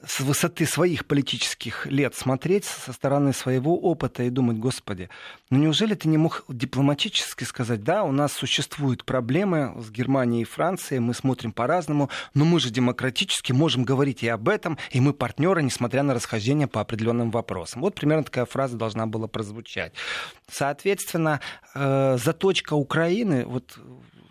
[0.06, 5.10] с высоты своих политических лет смотреть, со стороны своего опыта и думать, господи,
[5.50, 10.46] ну неужели ты не мог дипломатически сказать, да, у нас существуют проблемы с Германией и
[10.46, 15.14] Францией, мы смотрим по-разному, но мы же демократически можем говорить и об этом, и мы
[15.14, 17.82] партнеры, несмотря на расхождение по определенным вопросам.
[17.82, 19.92] Вот примерно такая фраза должна была прозвучать.
[20.50, 21.42] Соответственно,
[21.76, 23.80] э, заточка Украины, вот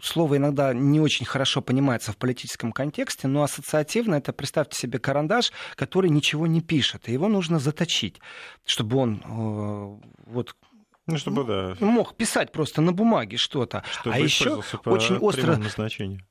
[0.01, 5.53] слово иногда не очень хорошо понимается в политическом контексте, но ассоциативно это, представьте себе, карандаш,
[5.75, 8.21] который ничего не пишет, и его нужно заточить,
[8.65, 10.57] чтобы он э, вот
[11.07, 11.77] ну, чтобы, да.
[11.79, 13.85] Мог писать просто на бумаге что-то.
[13.93, 15.61] Чтобы а еще очень остро,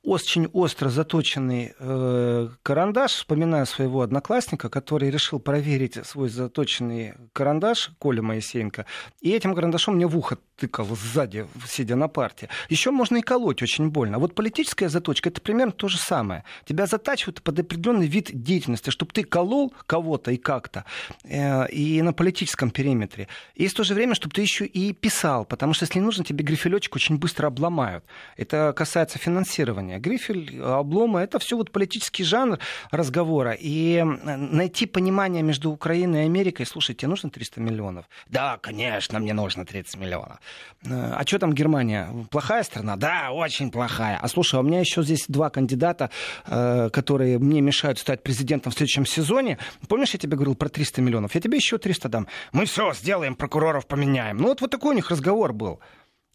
[0.02, 3.12] очень остро заточенный э, карандаш.
[3.12, 8.84] Вспоминаю своего одноклассника, который решил проверить свой заточенный карандаш, Коля Моисеенко,
[9.22, 12.48] и этим карандашом мне в ухо тыкал сзади, сидя на парте.
[12.68, 14.18] Еще можно и колоть очень больно.
[14.18, 16.44] Вот политическая заточка это примерно то же самое.
[16.66, 20.84] Тебя затачивают под определенный вид деятельности, чтобы ты колол кого-то и как-то,
[21.24, 23.28] э, и на политическом периметре.
[23.54, 26.44] И в то же время, чтобы ты еще и писал, потому что если нужно, тебе
[26.44, 28.04] грифелечек очень быстро обломают.
[28.36, 29.98] Это касается финансирования.
[29.98, 32.58] Грифель, обломы, это все вот политический жанр
[32.90, 33.56] разговора.
[33.58, 38.04] И найти понимание между Украиной и Америкой, слушайте, тебе нужно 300 миллионов?
[38.28, 40.38] Да, конечно, мне нужно 30 миллионов.
[40.84, 42.08] А что там Германия?
[42.30, 42.96] Плохая страна?
[42.96, 44.18] Да, очень плохая.
[44.20, 46.10] А слушай, а у меня еще здесь два кандидата,
[46.46, 49.58] э, которые мне мешают стать президентом в следующем сезоне.
[49.88, 51.34] Помнишь, я тебе говорил про 300 миллионов?
[51.34, 52.26] Я тебе еще 300 дам.
[52.52, 54.38] Мы все сделаем, прокуроров поменяем.
[54.38, 55.80] Ну вот, такой у них разговор был.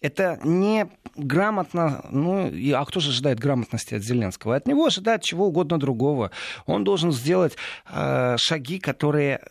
[0.01, 4.55] Это не грамотно, ну, а кто же ожидает грамотности от Зеленского?
[4.55, 6.31] От него ожидают чего угодно другого.
[6.65, 7.55] Он должен сделать
[7.87, 9.41] э, шаги, которые,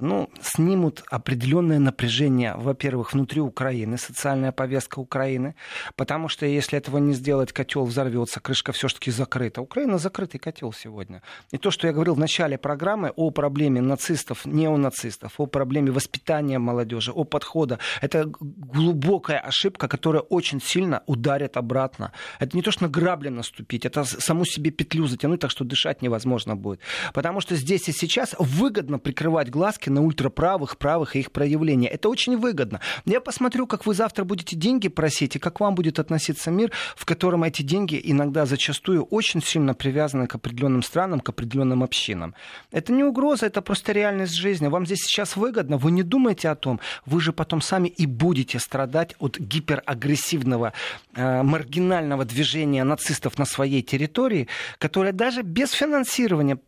[0.00, 5.54] ну, снимут определенное напряжение, во-первых, внутри Украины, социальная повестка Украины,
[5.96, 9.62] потому что если этого не сделать, котел взорвется, крышка все-таки закрыта.
[9.62, 11.22] Украина закрытый котел сегодня.
[11.50, 16.58] И то, что я говорил в начале программы о проблеме нацистов, неонацистов, о проблеме воспитания
[16.58, 22.10] молодежи, о подхода, это глубокая ошибка, которая очень сильно ударит обратно.
[22.40, 26.02] Это не то, что на грабли наступить, это саму себе петлю затянуть, так что дышать
[26.02, 26.80] невозможно будет.
[27.12, 31.86] Потому что здесь и сейчас выгодно прикрывать глазки на ультраправых, правых и их проявления.
[31.86, 32.80] Это очень выгодно.
[33.04, 37.04] Я посмотрю, как вы завтра будете деньги просить, и как вам будет относиться мир, в
[37.04, 42.34] котором эти деньги иногда зачастую очень сильно привязаны к определенным странам, к определенным общинам.
[42.72, 44.66] Это не угроза, это просто реальность жизни.
[44.66, 48.58] Вам здесь сейчас выгодно, вы не думаете о том, вы же потом сами и будете
[48.58, 50.72] страдать от гипер агрессивного,
[51.14, 56.58] э, маргинального движения нацистов на своей территории, которое даже без финансирования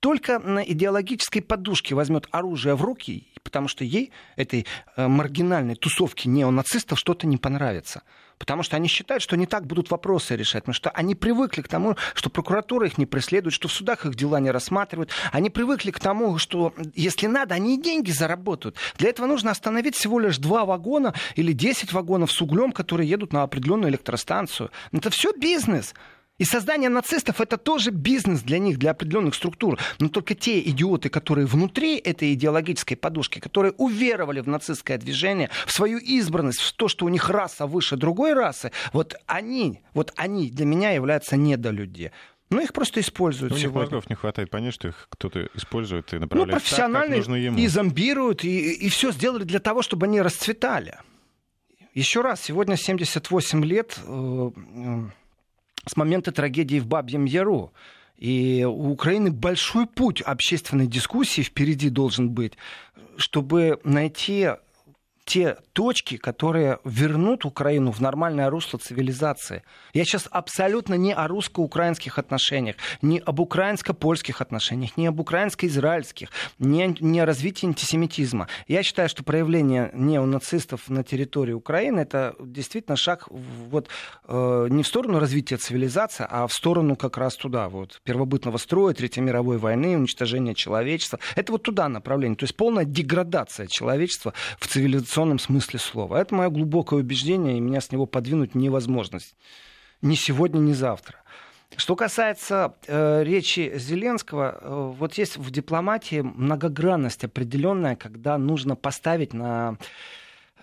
[0.00, 6.28] только на идеологической подушке возьмет оружие в руки, потому что ей, этой э, маргинальной тусовке
[6.28, 8.02] неонацистов, что-то не понравится.
[8.38, 10.62] Потому что они считают, что не так будут вопросы решать.
[10.62, 14.14] Потому что они привыкли к тому, что прокуратура их не преследует, что в судах их
[14.14, 15.10] дела не рассматривают.
[15.32, 18.76] Они привыкли к тому, что если надо, они и деньги заработают.
[18.96, 23.32] Для этого нужно остановить всего лишь два вагона или десять вагонов с углем, которые едут
[23.32, 24.70] на определенную электростанцию.
[24.92, 25.94] Это все бизнес.
[26.38, 29.78] И создание нацистов это тоже бизнес для них, для определенных структур.
[29.98, 35.72] Но только те идиоты, которые внутри этой идеологической подушки, которые уверовали в нацистское движение, в
[35.72, 40.50] свою избранность, в то, что у них раса выше другой расы, вот они, вот они
[40.50, 42.12] для меня являются недолюди.
[42.50, 43.80] Ну, их просто используют ну, сегодня.
[43.80, 47.34] мозгов не хватает понять, что их кто-то использует и направляет ну, профессионально так, как нужно
[47.34, 47.58] ему.
[47.58, 50.98] И зомбируют, и, и все сделали для того, чтобы они расцветали.
[51.92, 54.50] Еще раз, сегодня 78 лет э,
[55.86, 57.72] с момента трагедии в Бабьем Яру.
[58.16, 62.54] И у Украины большой путь общественной дискуссии впереди должен быть,
[63.16, 64.50] чтобы найти
[65.28, 69.62] те точки, которые вернут Украину в нормальное русло цивилизации.
[69.92, 76.96] Я сейчас абсолютно не о русско-украинских отношениях, не об украинско-польских отношениях, не об украинско-израильских, не,
[77.00, 78.48] не о развитии антисемитизма.
[78.68, 83.88] Я считаю, что проявление неонацистов на территории Украины это действительно шаг вот,
[84.26, 88.94] э, не в сторону развития цивилизации, а в сторону как раз туда, вот, первобытного строя,
[88.94, 91.18] Третьей мировой войны, уничтожения человечества.
[91.36, 92.36] Это вот туда направление.
[92.36, 96.16] То есть полная деградация человечества в цивилизационном традиционном смысле слова.
[96.20, 99.18] Это мое глубокое убеждение, и меня с него подвинуть невозможно.
[100.00, 101.16] Ни сегодня, ни завтра.
[101.76, 109.34] Что касается э, речи Зеленского, э, вот есть в дипломатии многогранность определенная, когда нужно поставить
[109.34, 109.76] на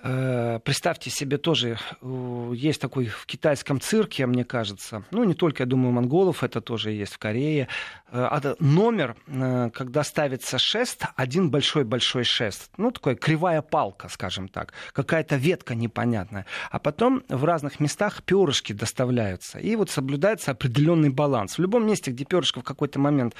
[0.05, 5.67] представьте себе тоже, э, есть такой в китайском цирке, мне кажется, ну не только, я
[5.67, 7.67] думаю, монголов, это тоже есть в Корее,
[8.11, 9.15] э, номер,
[9.73, 16.45] когда ставится шест, один большой-большой шест, ну такая кривая палка, скажем так, какая-то ветка непонятная,
[16.69, 21.57] а потом в разных местах перышки доставляются, и вот соблюдается определенный баланс.
[21.57, 23.33] В любом месте, где перышко в какой-то момент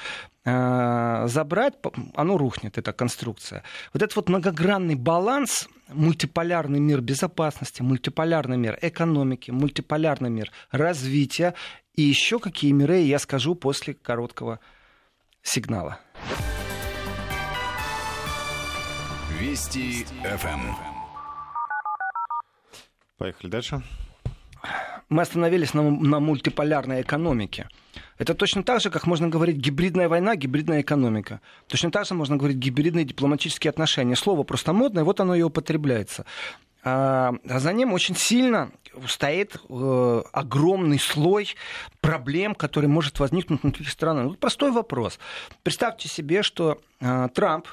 [0.44, 1.74] забрать,
[2.14, 3.64] оно рухнет, эта конструкция.
[3.92, 11.54] Вот этот вот многогранный баланс, мультиполярный мир безопасности, мультиполярный мир экономики, мультиполярный мир развития
[11.94, 14.60] и еще какие миры я скажу после короткого
[15.42, 15.98] сигнала.
[19.38, 20.74] Вести ФМ.
[23.18, 23.82] Поехали дальше.
[25.08, 27.68] мы остановились на, на мультиполярной экономике.
[28.18, 31.40] Это точно так же, как можно говорить гибридная война, гибридная экономика.
[31.68, 34.16] Точно так же можно говорить гибридные дипломатические отношения.
[34.16, 36.24] Слово просто модное, вот оно и употребляется.
[36.88, 38.70] А, а за ним очень сильно
[39.08, 41.54] стоит э, огромный слой
[42.00, 44.28] проблем, который может возникнуть внутри страны.
[44.28, 45.18] Вот простой вопрос.
[45.64, 47.66] Представьте себе, что э, Трамп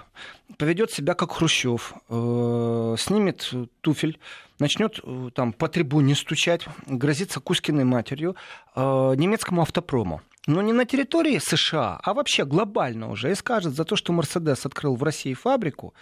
[0.57, 4.19] поведет себя как Хрущев, э, снимет туфель,
[4.57, 8.35] начнет э, там по трибуне стучать, грозится Кузькиной матерью
[8.75, 8.81] э,
[9.15, 10.21] немецкому автопрому.
[10.45, 13.31] Но не на территории США, а вообще глобально уже.
[13.31, 15.93] И скажет за то, что Мерседес открыл в России фабрику.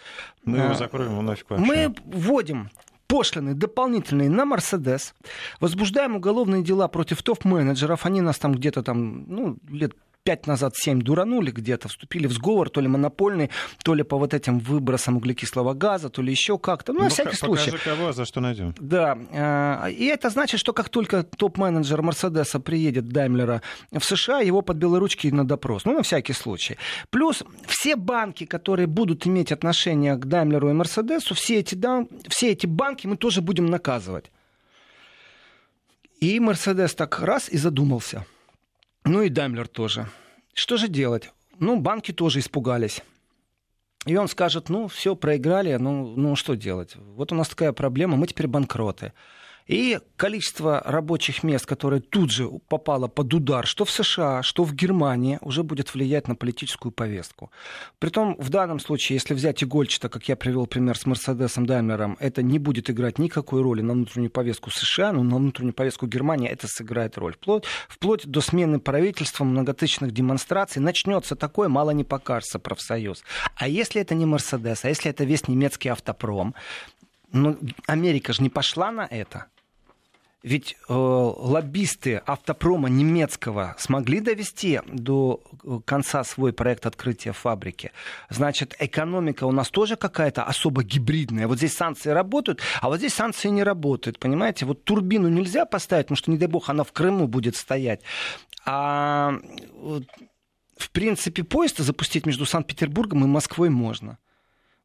[0.43, 1.65] Мы его э, закроем его нафиг вообще.
[1.65, 2.69] Мы вводим
[3.07, 5.13] пошлины дополнительные на Мерседес,
[5.59, 9.93] возбуждаем уголовные дела против топ-менеджеров, они нас там где-то там, ну, лет
[10.23, 13.49] пять назад, семь дуранули где-то, вступили в сговор, то ли монопольный,
[13.83, 16.93] то ли по вот этим выбросам углекислого газа, то ли еще как-то.
[16.93, 17.71] Ну, ну на всякий случай.
[17.83, 18.75] кого, за что найдем.
[18.79, 19.17] Да.
[19.31, 23.61] Э, и это значит, что как только топ-менеджер Мерседеса приедет Даймлера
[23.91, 25.85] в США, его под белые ручки на допрос.
[25.85, 26.77] Ну, на всякий случай.
[27.09, 32.51] Плюс все банки, которые будут иметь отношение к Даймлеру и Мерседесу, все эти, да, все
[32.51, 34.31] эти банки мы тоже будем наказывать.
[36.19, 38.25] И Мерседес так раз и задумался–
[39.03, 40.07] ну и Даймлер тоже.
[40.53, 41.31] Что же делать?
[41.59, 43.01] Ну, банки тоже испугались.
[44.05, 46.95] И он скажет, ну, все, проиграли, ну, ну, что делать?
[46.95, 49.13] Вот у нас такая проблема, мы теперь банкроты.
[49.71, 54.75] И количество рабочих мест, которое тут же попало под удар, что в США, что в
[54.75, 57.51] Германии, уже будет влиять на политическую повестку.
[57.97, 62.43] Притом, в данном случае, если взять игольчато, как я привел пример с Мерседесом Даймлером, это
[62.43, 66.67] не будет играть никакой роли на внутреннюю повестку США, но на внутреннюю повестку Германии это
[66.67, 67.35] сыграет роль.
[67.35, 73.23] Вплоть, вплоть до смены правительства, многотысячных демонстраций, начнется такое, мало не покажется профсоюз.
[73.55, 76.55] А если это не Мерседес, а если это весь немецкий автопром,
[77.31, 77.57] ну,
[77.87, 79.45] Америка же не пошла на это.
[80.43, 87.91] Ведь э, лоббисты автопрома немецкого смогли довести до э, конца свой проект открытия фабрики.
[88.29, 91.47] Значит, экономика у нас тоже какая-то особо гибридная.
[91.47, 94.17] Вот здесь санкции работают, а вот здесь санкции не работают.
[94.17, 98.01] Понимаете, вот турбину нельзя поставить, потому что, не дай бог, она в Крыму будет стоять.
[98.65, 99.33] А
[100.81, 104.17] в принципе, поезд запустить между Санкт-Петербургом и Москвой можно.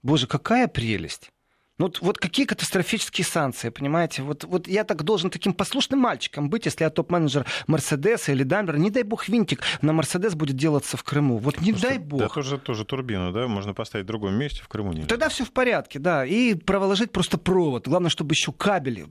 [0.02, 1.30] Боже, какая прелесть.
[1.78, 4.22] Ну, вот, вот какие катастрофические санкции, понимаете?
[4.22, 8.78] Вот, вот я так должен таким послушным мальчиком быть, если я топ-менеджер Мерседеса или Дамбера.
[8.78, 11.36] Не дай бог винтик на Мерседес будет делаться в Крыму.
[11.36, 12.20] Вот не Слушайте, дай бог.
[12.20, 13.46] Да тоже, тоже турбину, да?
[13.46, 15.06] Можно поставить в другом месте, в Крыму нельзя.
[15.06, 16.24] Тогда все в порядке, да.
[16.24, 17.88] И проложить просто провод.
[17.88, 19.04] Главное, чтобы еще кабель,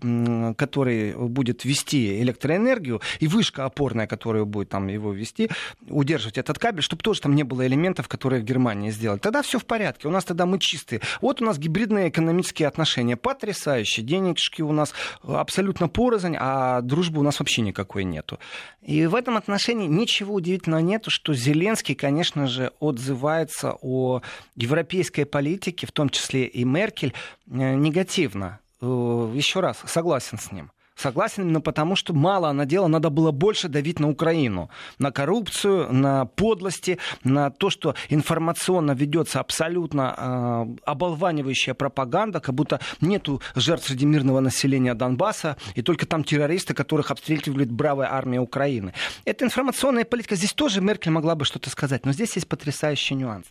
[0.57, 5.51] который будет вести электроэнергию, и вышка опорная, которая будет там его вести,
[5.88, 9.20] удерживать этот кабель, чтобы тоже там не было элементов, которые в Германии сделали.
[9.20, 10.07] Тогда все в порядке.
[10.07, 11.01] У нас тогда мы чистые.
[11.22, 14.06] Вот у нас гибридная экономическая дружеские отношения потрясающие.
[14.06, 14.93] Денежки у нас
[15.24, 18.39] абсолютно порознь, а дружбы у нас вообще никакой нету.
[18.82, 24.22] И в этом отношении ничего удивительного нету, что Зеленский, конечно же, отзывается о
[24.56, 27.14] европейской политике, в том числе и Меркель,
[27.47, 28.60] э, негативно.
[28.82, 30.72] Э, еще раз, согласен с ним.
[30.96, 34.70] Согласен именно потому, что мало она делала, надо было больше давить на Украину.
[34.98, 42.80] На коррупцию, на подлости, на то, что информационно ведется абсолютно э, оболванивающая пропаганда, как будто
[43.02, 48.93] нету жертв среди мирного населения Донбасса, и только там террористы, которых обстреливает бравая армия Украины.
[49.26, 50.36] Это информационная политика.
[50.36, 53.46] Здесь тоже Меркель могла бы что-то сказать, но здесь есть потрясающий нюанс.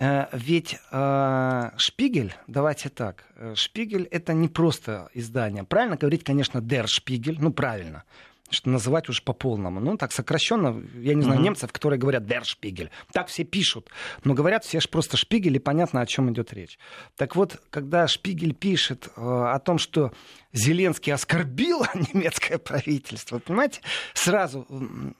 [0.00, 5.62] Э, ведь э, Шпигель, давайте так, э, Шпигель это не просто издание.
[5.62, 8.04] Правильно говорить, конечно, Der Шпигель, ну правильно
[8.52, 9.78] что называть уж по полному.
[9.78, 11.44] Ну, так сокращенно, я не знаю, mm-hmm.
[11.44, 12.90] немцев, которые говорят Der Шпигель.
[13.12, 13.90] Так все пишут.
[14.24, 16.76] Но говорят все же просто Шпигель, и понятно, о чем идет речь.
[17.16, 20.12] Так вот, когда Шпигель пишет э, о том, что
[20.52, 23.82] Зеленский оскорбил немецкое правительство, понимаете,
[24.14, 24.66] сразу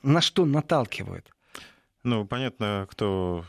[0.03, 1.31] на что наталкивает?
[2.03, 3.45] Ну, понятно, кто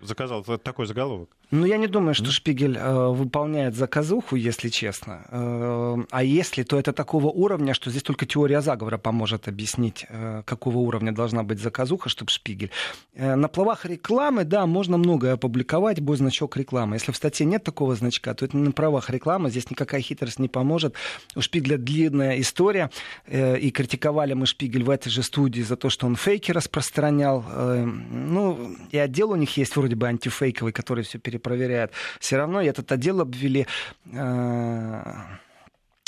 [0.00, 1.36] заказал такой заголовок.
[1.50, 5.22] Ну, я не думаю, что Шпигель э, выполняет заказуху, если честно.
[5.28, 10.42] Э, а если, то это такого уровня, что здесь только теория заговора поможет объяснить, э,
[10.44, 12.70] какого уровня должна быть заказуха, чтобы Шпигель.
[13.14, 16.96] Э, на плавах рекламы, да, можно многое опубликовать, будет значок рекламы.
[16.96, 20.48] Если в статье нет такого значка, то это на правах рекламы, здесь никакая хитрость не
[20.48, 20.94] поможет.
[21.34, 22.90] У Шпигеля длинная история,
[23.26, 27.42] э, и критиковали мы Шпигель в этой же студии за то, что он фейки распространял.
[27.48, 32.36] Э, ну, и отдел у них есть вроде бы антифейковый, который все перед проверяют, все
[32.36, 33.66] равно этот отдел обвели
[34.12, 35.02] э,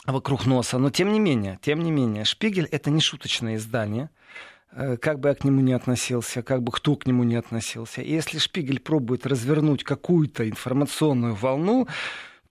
[0.06, 0.78] вокруг носа.
[0.78, 4.10] Но тем не менее, тем не менее, Шпигель это не шуточное издание
[4.72, 8.02] э, как бы я к нему не относился, как бы кто к нему не относился.
[8.02, 11.88] И если Шпигель пробует развернуть какую-то информационную волну,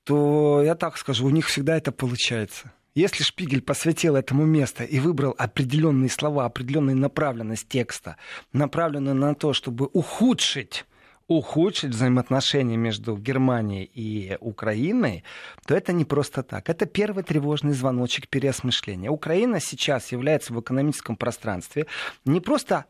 [0.03, 2.71] то я так скажу, у них всегда это получается.
[2.95, 8.17] Если Шпигель посвятил этому место и выбрал определенные слова, определенную направленность текста,
[8.51, 10.85] направленную на то, чтобы ухудшить
[11.29, 15.23] ухудшить взаимоотношения между Германией и Украиной,
[15.65, 16.69] то это не просто так.
[16.69, 19.11] Это первый тревожный звоночек переосмысления.
[19.11, 21.85] Украина сейчас является в экономическом пространстве
[22.25, 22.85] не просто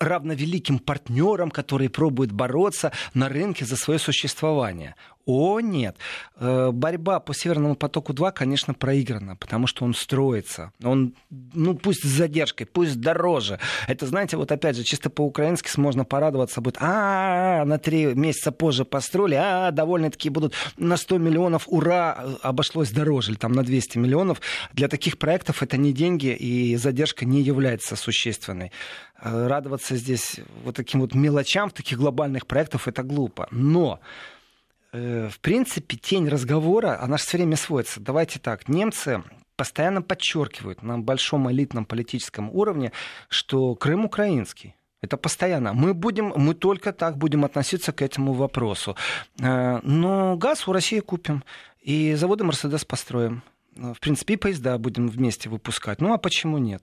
[0.00, 4.96] равновеликим партнером, который пробует бороться на рынке за свое существование.
[5.26, 5.96] О, нет.
[6.36, 10.72] Э, борьба по Северному потоку-2, конечно, проиграна, потому что он строится.
[10.82, 13.58] Он, ну, пусть с задержкой, пусть дороже.
[13.88, 16.76] Это, знаете, вот опять же, чисто по-украински можно порадоваться будет.
[16.80, 22.12] А, на три месяца позже построили, а, довольны такие будут на 100 миллионов, ура,
[22.42, 24.42] обошлось дороже, или там на 200 миллионов.
[24.74, 28.72] Для таких проектов это не деньги, и задержка не является существенной.
[29.22, 33.48] Э, радоваться здесь вот таким вот мелочам в таких глобальных проектах это глупо.
[33.50, 34.00] Но
[34.94, 38.00] в принципе, тень разговора, она же все время сводится.
[38.00, 39.22] Давайте так, немцы
[39.56, 42.92] постоянно подчеркивают на большом элитном политическом уровне,
[43.28, 44.74] что Крым украинский.
[45.02, 45.74] Это постоянно.
[45.74, 48.96] Мы, будем, мы только так будем относиться к этому вопросу.
[49.38, 51.44] Э, но газ у России купим,
[51.80, 53.42] и заводы Мерседес построим.
[53.76, 56.00] В принципе, и поезда будем вместе выпускать.
[56.00, 56.82] Ну а почему нет?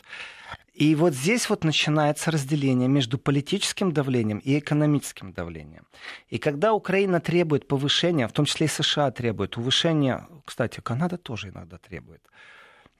[0.81, 5.85] И вот здесь вот начинается разделение между политическим давлением и экономическим давлением.
[6.29, 11.49] И когда Украина требует повышения, в том числе и США требует повышения, кстати, Канада тоже
[11.49, 12.21] иногда требует,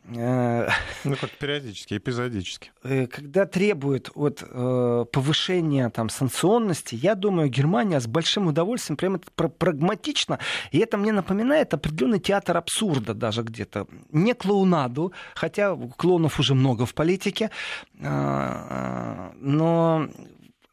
[1.03, 2.71] ну, как периодически, эпизодически.
[2.83, 9.19] Э, когда требует от э, повышения там, санкционности, я думаю, Германия с большим удовольствием, прямо
[9.19, 10.39] прагматично,
[10.71, 13.87] и это мне напоминает определенный театр абсурда даже где-то.
[14.11, 17.51] Не клоунаду, хотя клоунов уже много в политике,
[17.99, 20.09] э, но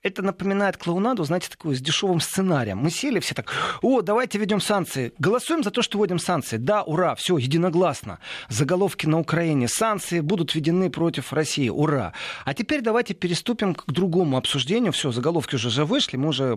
[0.02, 2.78] это напоминает клоунаду, знаете, такую с дешевым сценарием.
[2.78, 5.12] Мы сели все так, о, давайте ведем санкции.
[5.18, 6.56] Голосуем за то, что вводим санкции.
[6.56, 8.20] Да, ура, все, единогласно.
[8.48, 9.66] Заголовки на Украине.
[9.66, 11.68] Санкции будут введены против России.
[11.68, 12.12] Ура.
[12.44, 14.92] А теперь давайте переступим к другому обсуждению.
[14.92, 16.16] Все, заголовки уже же вышли.
[16.16, 16.56] Мы уже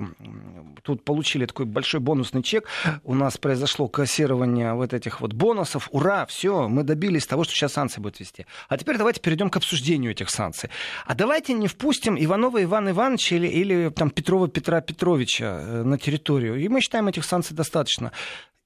[0.84, 2.68] тут получили такой большой бонусный чек.
[3.04, 5.90] У нас произошло кассирование вот этих вот бонусов.
[5.92, 8.46] Ура, все, мы добились того, что сейчас санкции будут вести.
[8.70, 10.70] А теперь давайте перейдем к обсуждению этих санкций.
[11.06, 15.98] А давайте не впустим Иванова Ивана Ивановича или, или там, Петрова Петра Петровича э, на
[15.98, 16.60] территорию.
[16.60, 18.12] И мы считаем этих санкций достаточно.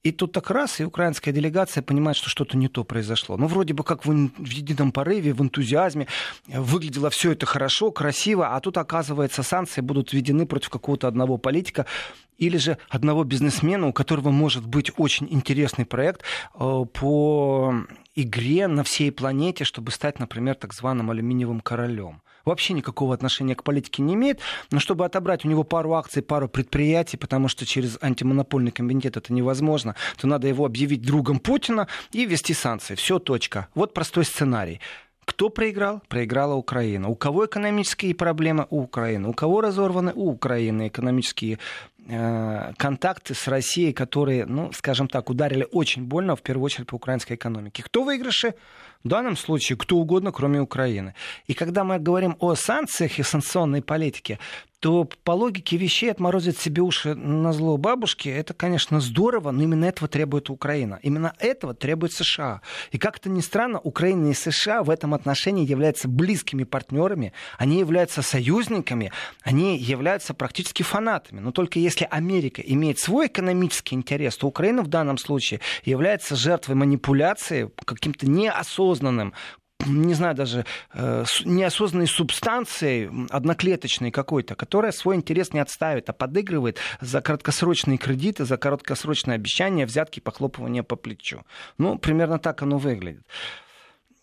[0.06, 3.36] И тут так раз, и украинская делегация понимает, что что-то не то произошло.
[3.36, 6.06] Ну, вроде бы как в, в едином порыве, в энтузиазме
[6.46, 11.86] выглядело все это хорошо, красиво, а тут, оказывается, санкции будут введены против какого-то одного политика
[12.38, 16.22] или же одного бизнесмена, у которого может быть очень интересный проект
[16.54, 17.74] э, по
[18.14, 23.62] игре на всей планете, чтобы стать, например, так званым алюминиевым королем вообще никакого отношения к
[23.62, 24.40] политике не имеет,
[24.70, 29.32] но чтобы отобрать у него пару акций, пару предприятий, потому что через антимонопольный комитет это
[29.32, 32.94] невозможно, то надо его объявить другом Путина и ввести санкции.
[32.94, 33.68] Все, точка.
[33.74, 34.80] Вот простой сценарий.
[35.26, 36.02] Кто проиграл?
[36.08, 37.08] Проиграла Украина.
[37.08, 38.68] У кого экономические проблемы?
[38.70, 39.28] У Украины.
[39.28, 40.12] У кого разорваны?
[40.14, 41.58] У Украины экономические
[42.06, 47.34] контакты с Россией, которые, ну, скажем так, ударили очень больно, в первую очередь, по украинской
[47.34, 47.82] экономике.
[47.82, 48.54] Кто выигрыши?
[49.04, 51.14] В данном случае кто угодно, кроме Украины.
[51.46, 54.38] И когда мы говорим о санкциях и санкционной политике,
[54.80, 59.86] то по логике вещей отморозить себе уши на зло бабушки, это, конечно, здорово, но именно
[59.86, 60.98] этого требует Украина.
[61.02, 62.60] Именно этого требует США.
[62.90, 68.22] И как-то ни странно, Украина и США в этом отношении являются близкими партнерами, они являются
[68.22, 71.40] союзниками, они являются практически фанатами.
[71.40, 76.74] Но только если Америка имеет свой экономический интерес, то Украина в данном случае является жертвой
[76.74, 79.34] манипуляции каким-то неосознанным
[79.84, 86.78] не знаю, даже э, неосознанной субстанцией одноклеточной какой-то, которая свой интерес не отставит, а подыгрывает
[87.00, 91.44] за краткосрочные кредиты, за короткосрочные обещания, взятки, похлопывания по плечу.
[91.78, 93.22] Ну, примерно так оно выглядит.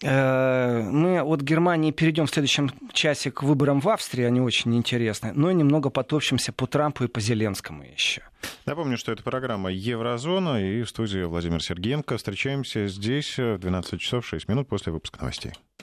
[0.03, 5.31] Э, мы от Германии перейдем в следующем часе к выборам в Австрии, они очень интересны,
[5.33, 8.21] но и немного потопчемся по Трампу и по Зеленскому еще.
[8.65, 12.17] Напомню, что это программа «Еврозона» и в студии Владимир Сергеенко.
[12.17, 15.53] Встречаемся здесь в 12 часов 6 минут после выпуска новостей.